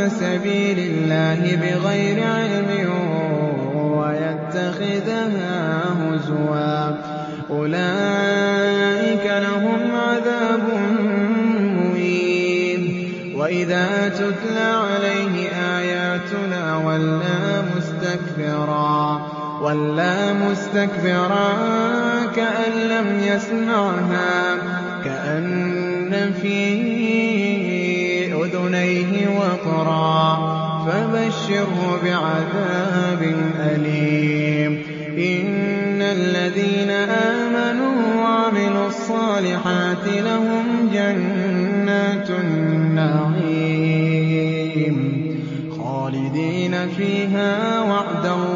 [0.08, 2.55] سبيل الله بغير علم
[14.16, 19.20] تتلى عليه آياتنا ولى مستكبرا
[19.62, 21.48] ولى مستكبرا
[22.36, 24.56] كأن لم يسمعها
[25.04, 26.56] كأن في
[28.34, 30.56] أذنيه وقرا
[30.86, 34.82] فبشره بعذاب أليم.
[35.18, 41.35] إن الذين آمنوا وعملوا الصالحات لهم جنات
[46.88, 48.55] فيها وعد الله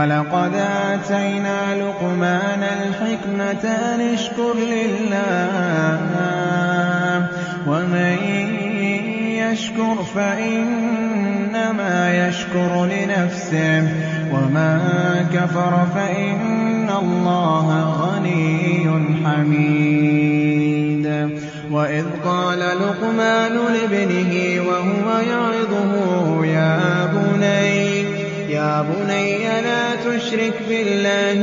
[0.00, 0.54] ولقد
[0.92, 6.00] آتينا لقمان الحكمة أن اشكر لله
[7.66, 8.16] ومن
[9.28, 11.96] يشكر فإنما
[12.28, 13.88] يشكر لنفسه
[14.32, 14.78] ومن
[15.34, 17.66] كفر فإن الله
[18.02, 18.88] غني
[19.24, 21.06] حميد.
[21.70, 24.32] وإذ قال لقمان لابنه
[24.68, 25.92] وهو يعظه
[26.44, 27.79] يا بني
[28.60, 31.40] يا بني لا تشرك بالله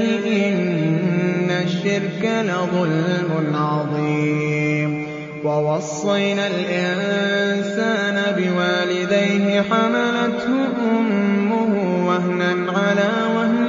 [0.47, 5.07] إن الشرك لظلم عظيم.
[5.43, 13.68] ووصينا الإنسان بوالديه حملته أمه وهنا على وهن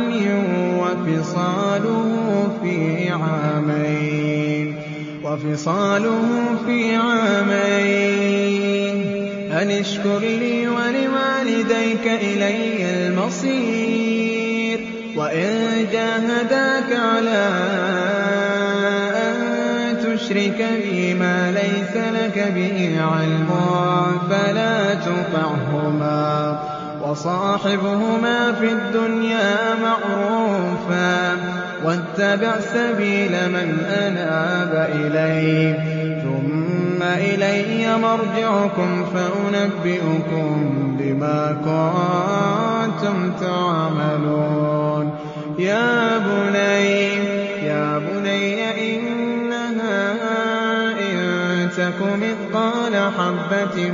[5.25, 6.19] وفصاله
[6.65, 8.38] في عامين.
[9.63, 14.81] أن اشكر لي ولوالديك إلي المصير.
[15.17, 17.49] وإن جاهداك على
[19.17, 19.37] أن
[19.99, 23.49] تشرك بي ما ليس لك به علم
[24.31, 26.63] فلا تطعهما.
[27.03, 31.37] وصاحبهما في الدنيا معروفا.
[31.85, 35.98] واتبع سبيل من أناب إلي
[36.99, 45.15] ثم إلي مرجعكم فأنبئكم بما كنتم تعملون.
[45.59, 47.15] يا بني
[47.67, 50.17] يا بني إنها
[51.01, 53.91] إن تك مثقال حبة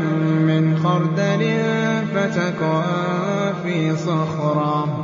[0.49, 1.43] من خردل
[2.15, 2.83] فتكن
[3.65, 5.04] في صخرة.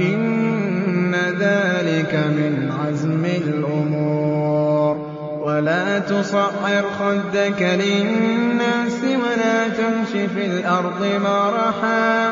[0.00, 4.96] إن ذلك من عزم الأمور
[5.42, 12.28] ولا تصعر خدك للناس ولا تمش في الأرض مرحا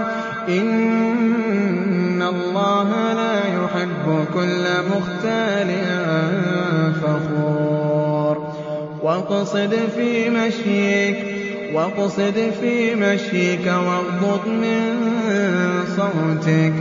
[0.49, 5.69] إن الله لا يحب كل مختال
[7.03, 8.49] فخور
[9.03, 9.75] واقصد
[12.61, 14.95] في مشيك واغضض من
[15.97, 16.73] صوتك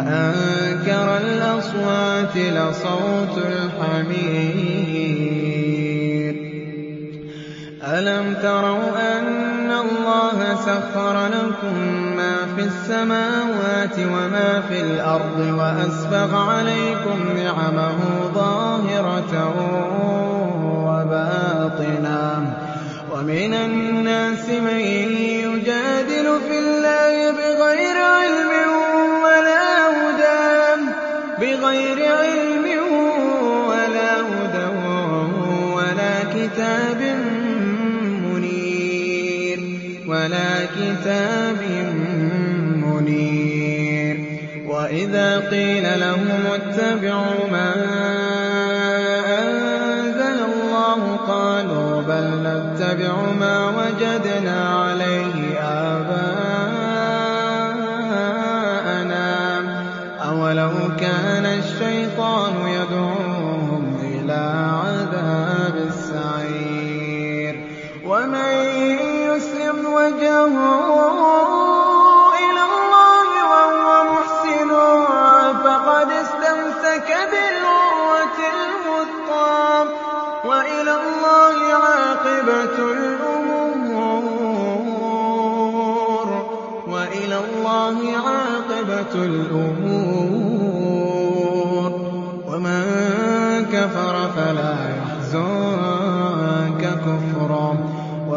[0.00, 4.98] أنكر الأصوات لصوت الحمير
[7.84, 11.76] ألم تروا أن الله سخر لكم
[12.16, 17.98] ما في السَّمَاوَاتِ وَمَا فِي الْأَرْضِ وَأَسْبَغَ عَلَيْكُمْ نِعَمَهُ
[18.34, 19.34] ظَاهِرَةً
[20.88, 22.50] وَبَاطِنَةً ۗ
[23.12, 24.80] وَمِنَ النَّاسِ مَن
[25.46, 25.97] يُجَادِلُ
[33.68, 34.66] وَلَا هُدًى
[40.06, 41.60] وَلَا كِتَابٍ
[42.84, 44.18] مُّنِيرٍ
[44.66, 47.70] وَإِذَا قِيلَ لَهُمُ اتَّبِعُوا مَا
[49.40, 54.17] أَنزَلَ اللَّهُ قَالُوا بَل نَّتَّبِعُ مَا وَجَدْنَا
[72.44, 74.70] إِلَى اللَّهِ وَهُوَ مُحْسِنٌ
[75.64, 79.88] فَقَدِ اسْتَمْسَكَ بِالْعُرْوَةِ الْوُثْقَىٰ ۗ.
[80.48, 81.58] وَإِلَى اللَّهِ
[88.26, 89.88] عَاقِبَةُ الْأُمُورِ.
[92.48, 92.84] وَمَن
[93.72, 97.77] كَفَرَ فَلَا يَحْزُنكَ كُفْرُهُ ۚ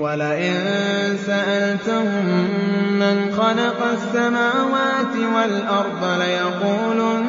[0.00, 0.54] وَلَئِن
[1.26, 2.26] سَأَلْتَهُم
[2.98, 7.20] مَّنْ خَلَقَ السَّمَاوَاتِ وَالْأَرْضَ لَيَقُولُنَّ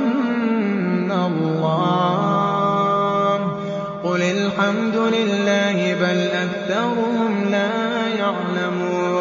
[1.12, 2.58] اللَّهُ
[3.38, 3.42] ۚ.
[4.08, 9.12] قُلِ الْحَمْدُ لِلَّهِ ۚ بَلْ أَكْثَرُهُمْ لَا يَعْلَمُونَ.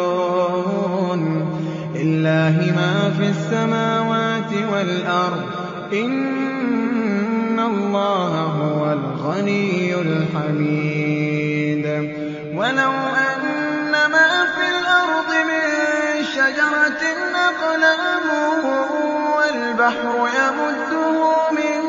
[1.95, 5.93] لِلَّهِ مَا فِي السَّمَاوَاتِ وَالْأَرْضِ ۚ.
[5.93, 11.85] إِنَّ اللَّهَ هُوَ الْغَنِيُّ الْحَمِيدُ.
[16.45, 17.03] شَجَرَةٍ
[17.49, 18.27] أَقْلَامٌ
[19.37, 21.17] وَالْبَحْرُ يَمُدُّهُ
[21.57, 21.81] مِن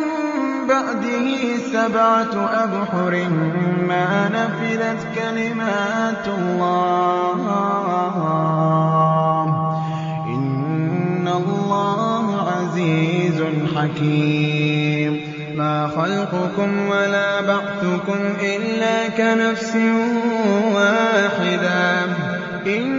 [0.66, 1.26] بَعْدِهِ
[1.72, 2.34] سَبْعَةُ
[2.64, 3.12] أَبْحُرٍ
[3.88, 7.36] مَّا نَفِدَتْ كَلِمَاتُ اللَّهِ
[9.46, 9.48] ۗ.
[10.26, 13.42] إِنَّ اللَّهَ عَزِيزٌ
[13.76, 15.12] حَكِيمٌ.
[15.56, 19.76] مَا خَلْقُكُمْ وَلَا بَعْثُكُمْ إِلَّا كَنَفْسٍ
[20.74, 22.08] وَاحِدَةٍ ۗ.
[22.66, 22.95] إِنَّ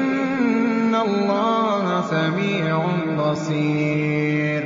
[2.11, 2.79] سَمِيعٌ
[3.17, 4.61] بَصِيرٌ.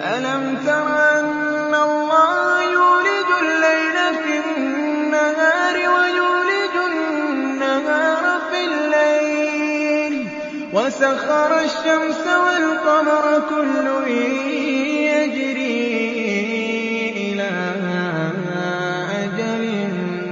[0.00, 0.88] أَلَمْ تَرَ
[1.20, 10.28] أَنَّ اللَّهَ يُولِجُ اللَّيْلَ فِي النَّهَارِ وَيُولِجُ النَّهَارَ فِي اللَّيْلِ؟
[10.72, 13.86] وَسَخَّرَ الشَّمْسَ وَالْقَمَرَ كُلٌّ
[15.12, 15.78] يَجْرِي
[17.26, 17.56] إِلَىٰ
[19.24, 19.64] أَجَلٍ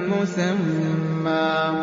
[0.08, 1.76] مُّسَمًّى ۗ.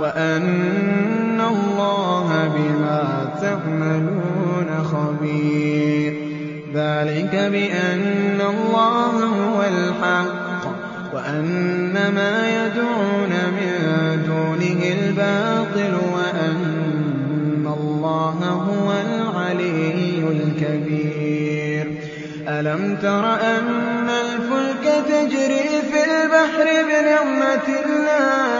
[0.00, 6.12] وَأَنَّ اللَّهَ بِمَا تَعْمَلُونَ خَبِيرٌ
[6.74, 10.62] ذَٰلِكَ بِأَنَّ اللَّهَ هُوَ الْحَقُّ
[11.14, 13.72] وَأَنَّ مَا يَدْعُونَ مِن
[14.26, 18.38] دُونِهِ الْبَاطِلُ وَأَنَّ اللَّهَ
[18.68, 21.86] هُوَ الْعَلِيُّ الْكَبِيرُ
[22.48, 23.24] أَلَمْ تَرَ
[23.54, 28.59] أَنَّ الْفُلْكَ تَجْرِي فِي الْبَحْرِ بِنِعْمَتِ اللَّهِ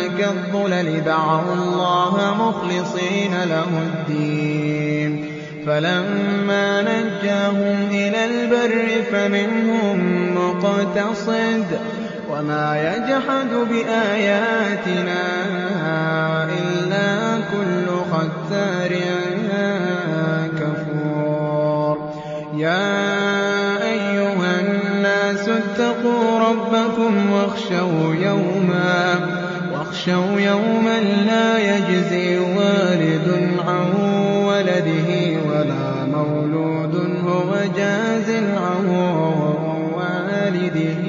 [0.21, 5.25] كَالظُّلَلِ دَعَوُا اللَّهَ مُخْلِصِينَ لَهُ الدِّينَ
[5.67, 9.97] فَلَمَّا نَجَّاهُمْ إِلَى الْبَرِّ فَمِنْهُم
[10.37, 11.81] مُّقْتَصِدٌ ۚ
[12.31, 15.23] وَمَا يَجْحَدُ بِآيَاتِنَا
[16.61, 17.09] إِلَّا
[17.53, 18.91] كُلُّ خَتَّارٍ
[20.59, 21.95] كَفُورٍ
[22.57, 22.93] يَا
[23.93, 29.40] أَيُّهَا النَّاسُ اتَّقُوا رَبَّكُمْ وَاخْشَوْا يَوْمًا
[30.07, 33.93] واخشوا يوما لا يجزي والد عن
[34.45, 35.09] ولده
[35.49, 36.95] ولا مولود
[37.25, 38.85] هو جاز عن
[39.95, 41.03] والده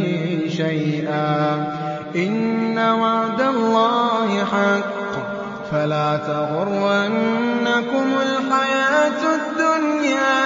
[0.48, 1.66] شيئا.
[2.16, 5.02] إن وعد الله حق.
[5.72, 10.44] فلا تغرنكم الحياة الدنيا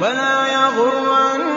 [0.00, 1.47] ولا يغرنكم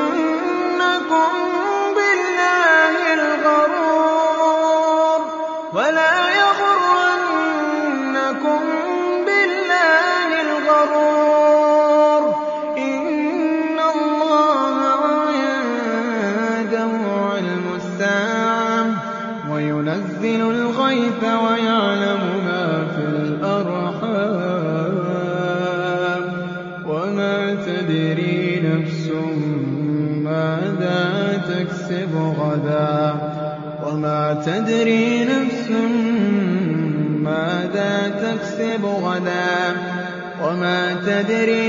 [34.46, 35.70] تَدْرِي نَفْسٌ
[37.28, 39.56] مَّاذَا تَكْسِبُ غَدًا
[40.44, 41.61] وَمَا تَدْرِي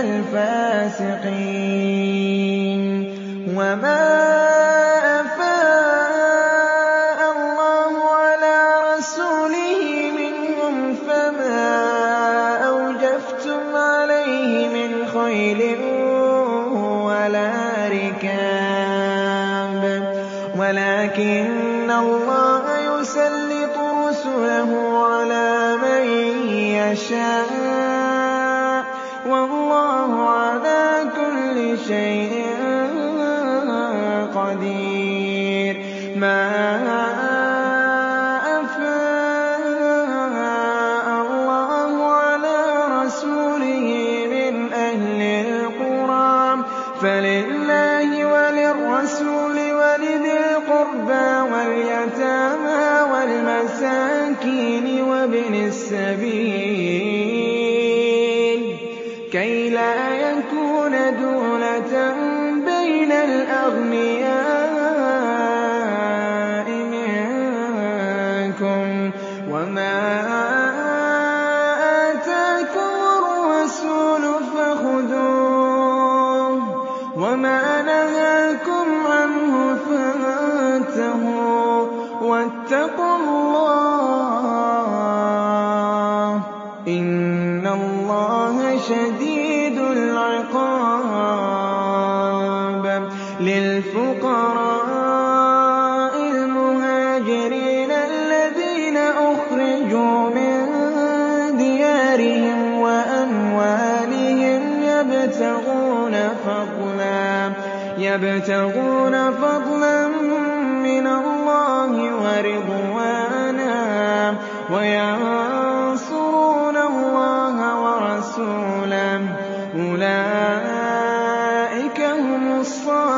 [0.02, 1.42] الْفَاسِقِينَ.
[3.58, 4.31] وَمَا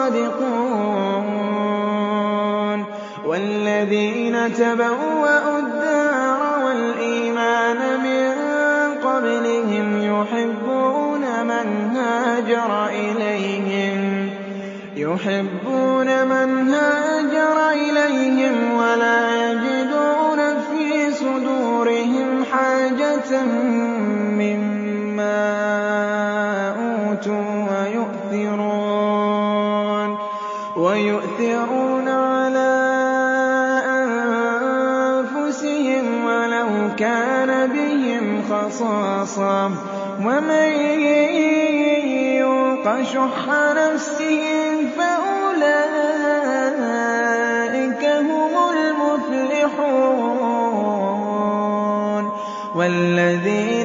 [0.04, 1.24] صَادِقُونَ
[3.26, 8.32] وَالَّذِينَ تَبَوَّأُوا الدَّارَ وَالْإِيمَانَ مِن
[9.04, 14.30] قَبْلِهِمْ يُحِبُّونَ مَنْ هَاجَرَ إِلَيْهِمْ.
[14.96, 16.93] يحبون من هاجر
[52.74, 53.83] والذين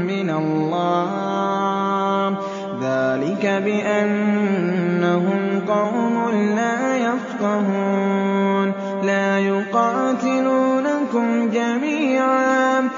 [0.07, 2.37] مِّنَ اللَّهِ ۚ.
[2.81, 8.73] ذَٰلِكَ بِأَنَّهُمْ قَوْمٌ لَّا يَفْقَهُونَ.
[9.03, 12.89] لَا يُقَاتِلُونَكُمْ جَمِيعًا.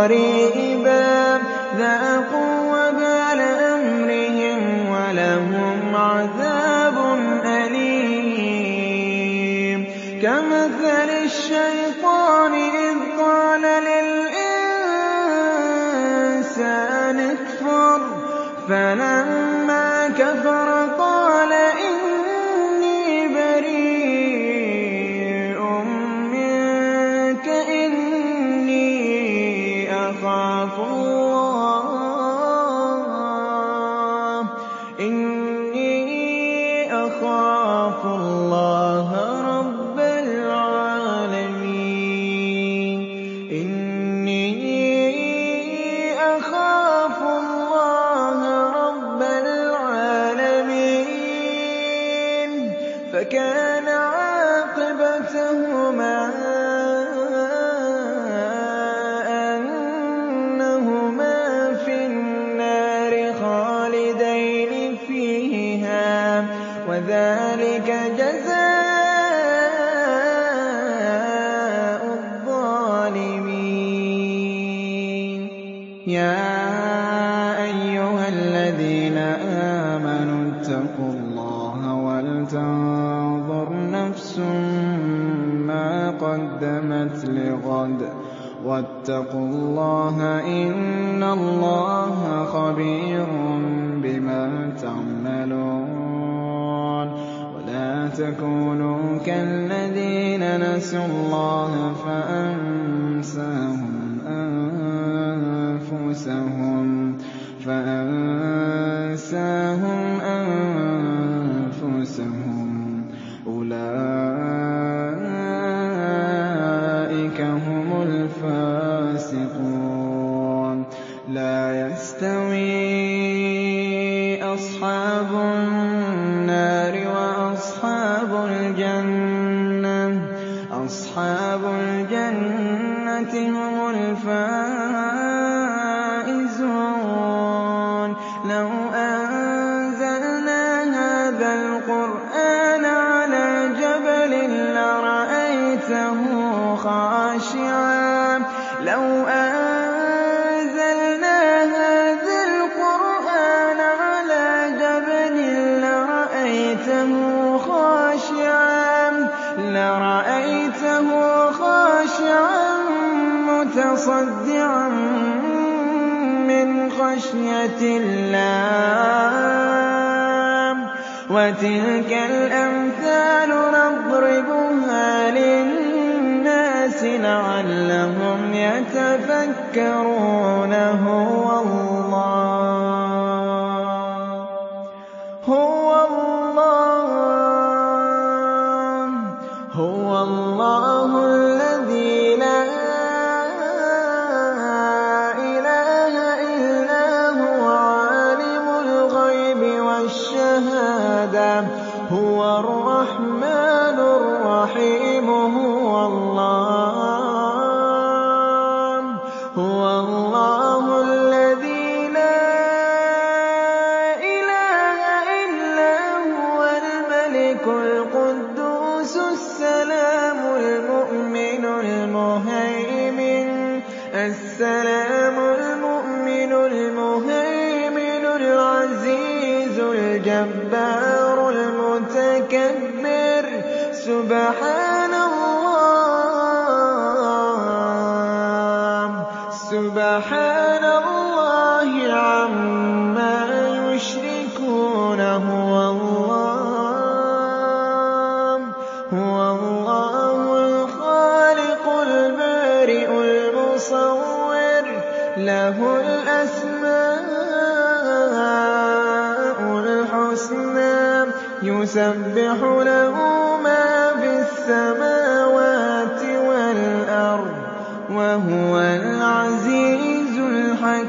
[0.00, 0.29] قريب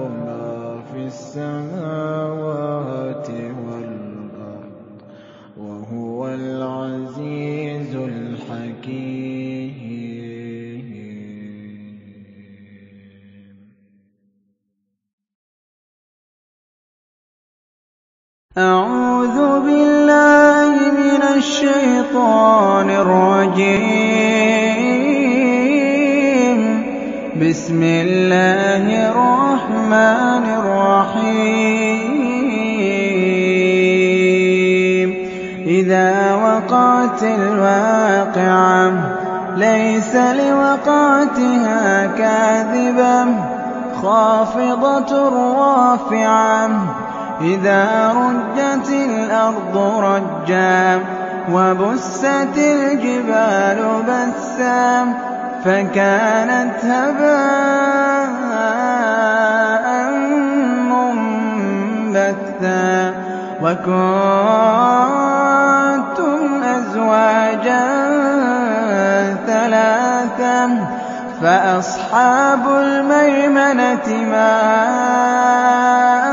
[35.93, 38.93] إِذَا وَقَعَتِ الْوَاقِعَةُ
[39.57, 43.27] لَيْسَ لِوَقْعَتِهَا كَاذِبَةٌ.
[44.03, 45.29] خَافِضَةٌ
[45.59, 46.69] رَّافِعَةٌ
[47.41, 51.01] إِذَا رُجَّتِ الْأَرْضُ رَجًّا
[51.53, 55.05] وَبُسَّتِ الْجِبَالُ بَسًّا
[55.65, 58.27] فَكَانَتْ هَبَاءً
[60.93, 62.93] مُّنبَثًّا.
[63.63, 65.82] وَكُنتَ
[66.93, 67.85] أزواجا
[69.47, 70.87] ثلاثا
[71.43, 74.53] فَأَصْحَابُ الْمَيْمَنَةِ مَا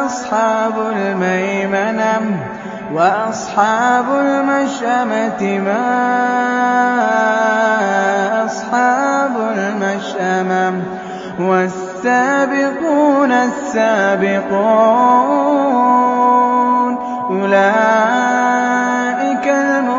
[0.06, 2.40] أَصْحَابُ الْمَيْمَنَةِ
[2.94, 5.86] وَأَصْحَابُ الْمَشْأَمَةِ مَا
[8.46, 10.74] أَصْحَابُ الْمَشْأَمَةِ
[11.40, 14.60] وَالسَّابِقُونَ السَّابِقُونَ
[17.32, 18.40] أُولَٰئِكَ
[19.48, 19.99] الْمُؤْمِنُونَ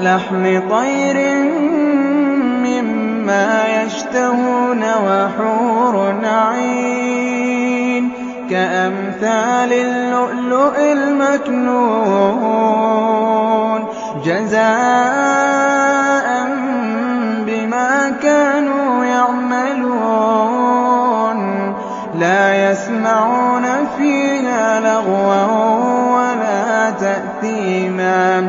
[0.00, 1.16] وَلَحْمِ طَيْرٍ
[2.64, 3.50] مِّمَّا
[3.82, 5.94] يَشْتَهُونَ وَحُورٌ
[6.24, 8.04] عِينٌ
[8.50, 11.80] كَأَمْثَالِ اللُّؤْلُؤِ الْمَكْنُونِ
[14.24, 14.68] جَزَاءً
[17.46, 20.20] بِمَا كَانُوا يَعْمَلُونَ
[22.14, 23.66] لَا يَسْمَعُونَ
[23.98, 25.44] فِيهَا لَغْوًا
[26.16, 28.48] وَلَا تَأْثِيمًا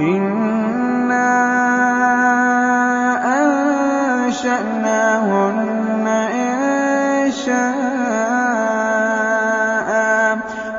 [0.00, 1.30] إِنَّا
[4.30, 5.26] أَنشَأْنَاهُنَّ
[6.40, 7.60] إِنشَاءً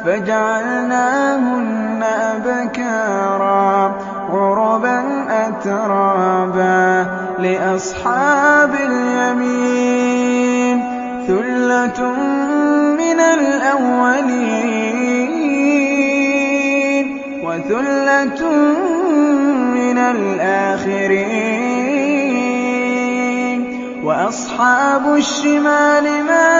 [0.05, 3.95] فَجَعَلْنَاهُنَّ أَبْكَارًا
[4.29, 4.99] عُرُبًا
[5.29, 7.05] أَتْرَابًا
[7.39, 10.77] لِّأَصْحَابِ الْيَمِينِ
[11.27, 11.99] ثُلَّةٌ
[13.01, 14.61] مِّنَ الْأَوَّلِينَ
[17.45, 18.41] وَثُلَّةٌ
[24.61, 26.53] وَأَصْحَابُ الشِّمَالِ مَا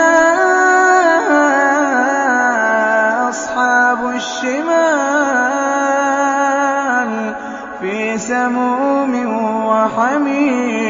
[3.30, 4.70] أَصْحَابُ الشِّمَالِ
[7.80, 9.12] فِي سَمُومٍ
[9.70, 10.82] وَحَمِيمٍ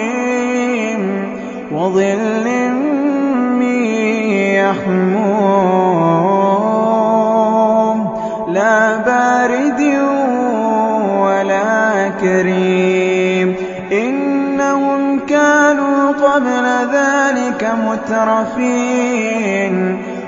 [1.73, 2.32] وَظِلٍّ
[17.63, 17.79] ذَٰلِكَ
[18.11, 19.77] مُتْرَفِينَ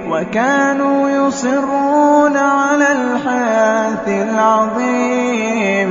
[0.08, 5.90] وَكَانُوا يُصِرُّونَ عَلَى الْحِنثِ الْعَظِيمِ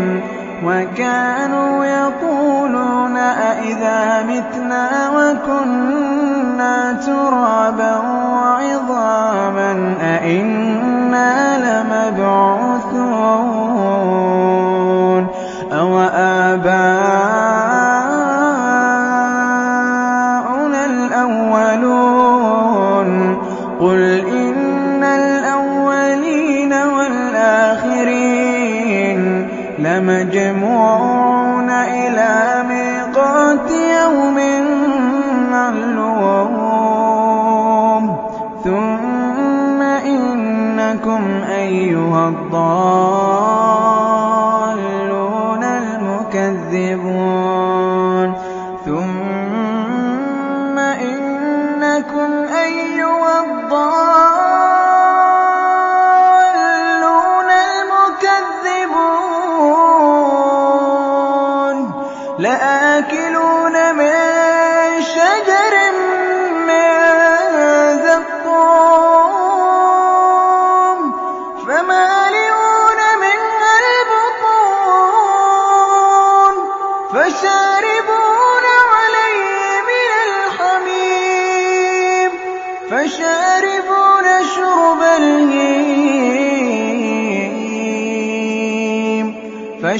[0.64, 8.12] وَكَانُوا يَقُولُونَ أَإِذَا مِتْنَا وَكُنَّا تُرَابًا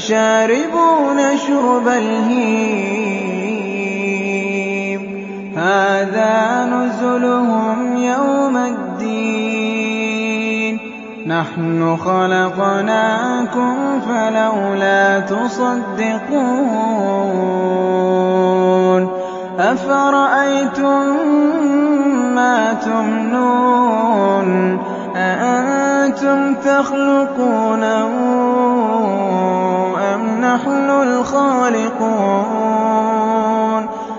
[0.04, 3.24] فشاربون شرب الهيم.
[5.56, 9.94] هذا نزلهم يوم الدين.
[11.26, 15.74] نحن خلقناكم فلولا تصدقون.
[19.58, 21.16] أفرأيتم
[22.34, 24.78] ما تمنون؟
[25.16, 28.13] أأنتم تخلقونه
[30.54, 32.14] نحن الخالقون.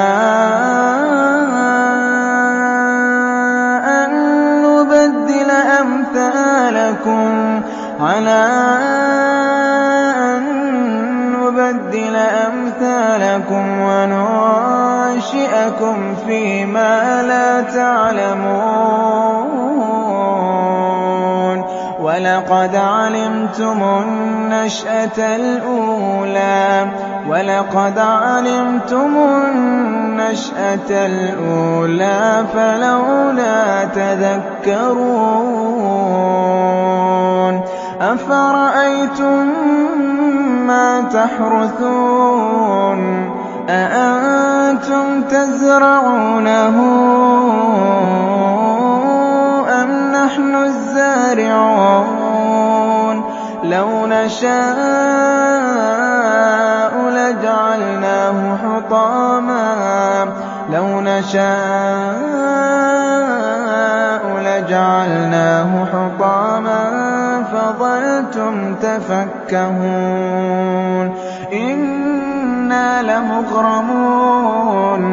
[3.85, 4.11] أن
[4.64, 7.61] نبدل أمثالكم.
[7.99, 8.49] على
[10.18, 10.41] أن
[11.31, 14.56] نبدل أمثالكم وننشئكم
[16.27, 16.65] فيما
[22.45, 26.88] ولقد علمتم النشأة الأولى
[27.30, 35.05] ولقد علمتم النشأة الأولى فلولا تذكرون
[38.01, 39.47] أفرأيتم
[40.67, 42.55] ما تحرثون
[43.69, 46.76] أأنتم تزرعونه
[49.69, 52.15] أم نحن الزارعون
[53.70, 54.56] لو نشاء
[57.10, 60.26] لجعلناه حطاما.
[60.74, 61.46] لو نشاء
[64.40, 66.92] لجعلناه حطاما.
[67.54, 71.16] فظلتم تفكهون.
[71.54, 75.04] إنا لمغرمون.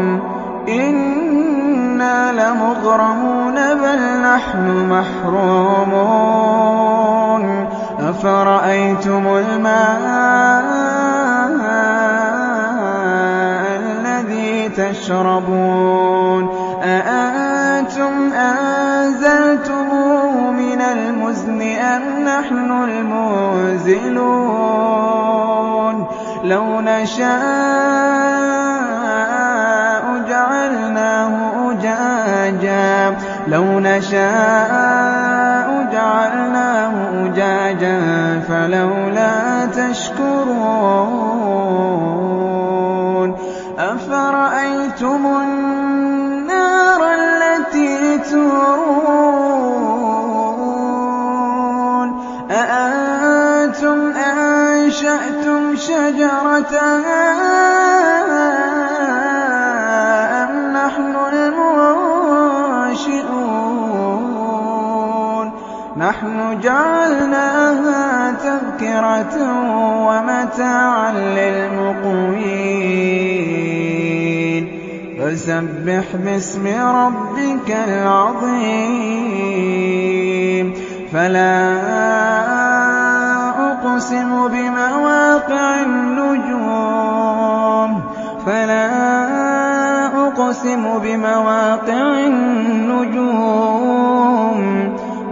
[0.68, 3.54] إنا لمغرمون.
[3.54, 7.01] بل نحن محرومون.
[8.12, 10.66] أفرأيتم الماء
[13.80, 16.48] الذي تشربون؟
[16.84, 24.12] أأنتم أنزلتموه من المزن أم نحن المنزلون؟
[26.44, 27.32] لو نشاء
[30.28, 31.32] جعلناه
[31.70, 33.16] أجاجا
[33.48, 36.92] لو نشاء جعلناه
[37.24, 37.71] أجاجا.
[38.62, 40.52] فلولا تشكرون
[43.78, 48.52] أفرأيتم النار التي تورون؟
[52.50, 57.32] أأنتم أنشأتم شجرتها
[60.44, 61.82] أم نحن المنشئون؟
[65.96, 67.01] نحن جعلناها
[70.06, 72.42] ومتاعا للمقوين.
[75.20, 76.66] فسبح باسم
[76.96, 80.74] ربك العظيم.
[81.12, 81.72] فلا
[83.72, 87.90] أقسم بمواقع النجوم.
[88.46, 88.88] فلا
[90.26, 93.32] أقسم بمواقع النجوم.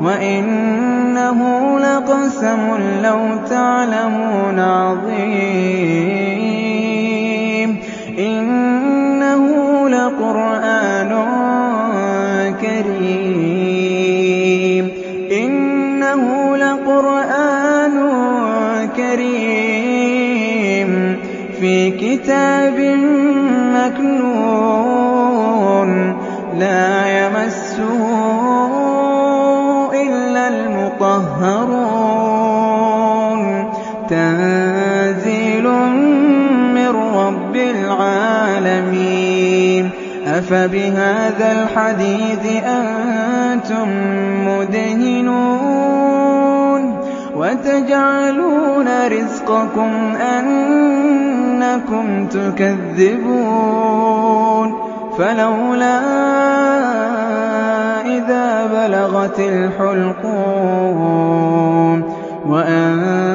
[0.03, 1.60] وإنه
[2.01, 3.21] لقسم لو
[3.51, 5.21] تعلمون عظيم.
[8.19, 9.45] إنه
[9.89, 11.25] لقرآن
[12.61, 14.89] كريم.
[15.33, 17.97] إنه لقرآن
[18.97, 20.91] كريم.
[21.61, 22.79] في كتاب
[23.75, 25.91] مكنون.
[26.59, 28.01] لا يمسه
[30.03, 31.90] إلا المطهرون.
[34.11, 35.69] تنزيل
[36.75, 39.91] من رب العالمين.
[40.27, 43.89] أفبهذا الحديث أنتم
[44.49, 47.01] مدهنون.
[47.37, 49.91] وتجعلون رزقكم
[50.39, 53.71] أنكم تكذبون.
[55.19, 56.01] فلولا
[58.07, 62.03] إِذَا بَلَغَتِ الْحُلْقُومَ
[62.47, 63.30] وَأَنتُمْ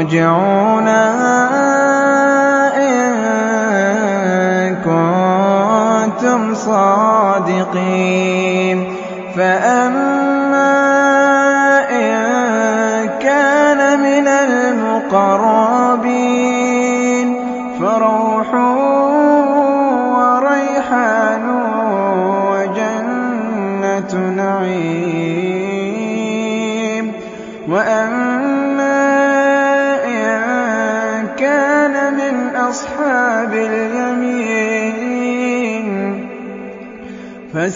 [0.00, 1.48] تَرْجِعُونَهَا
[2.76, 3.10] إِن
[4.84, 7.98] كُنتُمْ صَادِقِينَ.
[9.36, 9.99] فَأَمَّا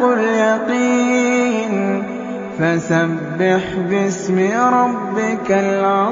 [0.00, 2.02] حَقُّ الْيَقِينِ.
[2.58, 6.09] فَسَبِّحْ بِاسْمِ رَبِّكَ الْعَظِيمِ.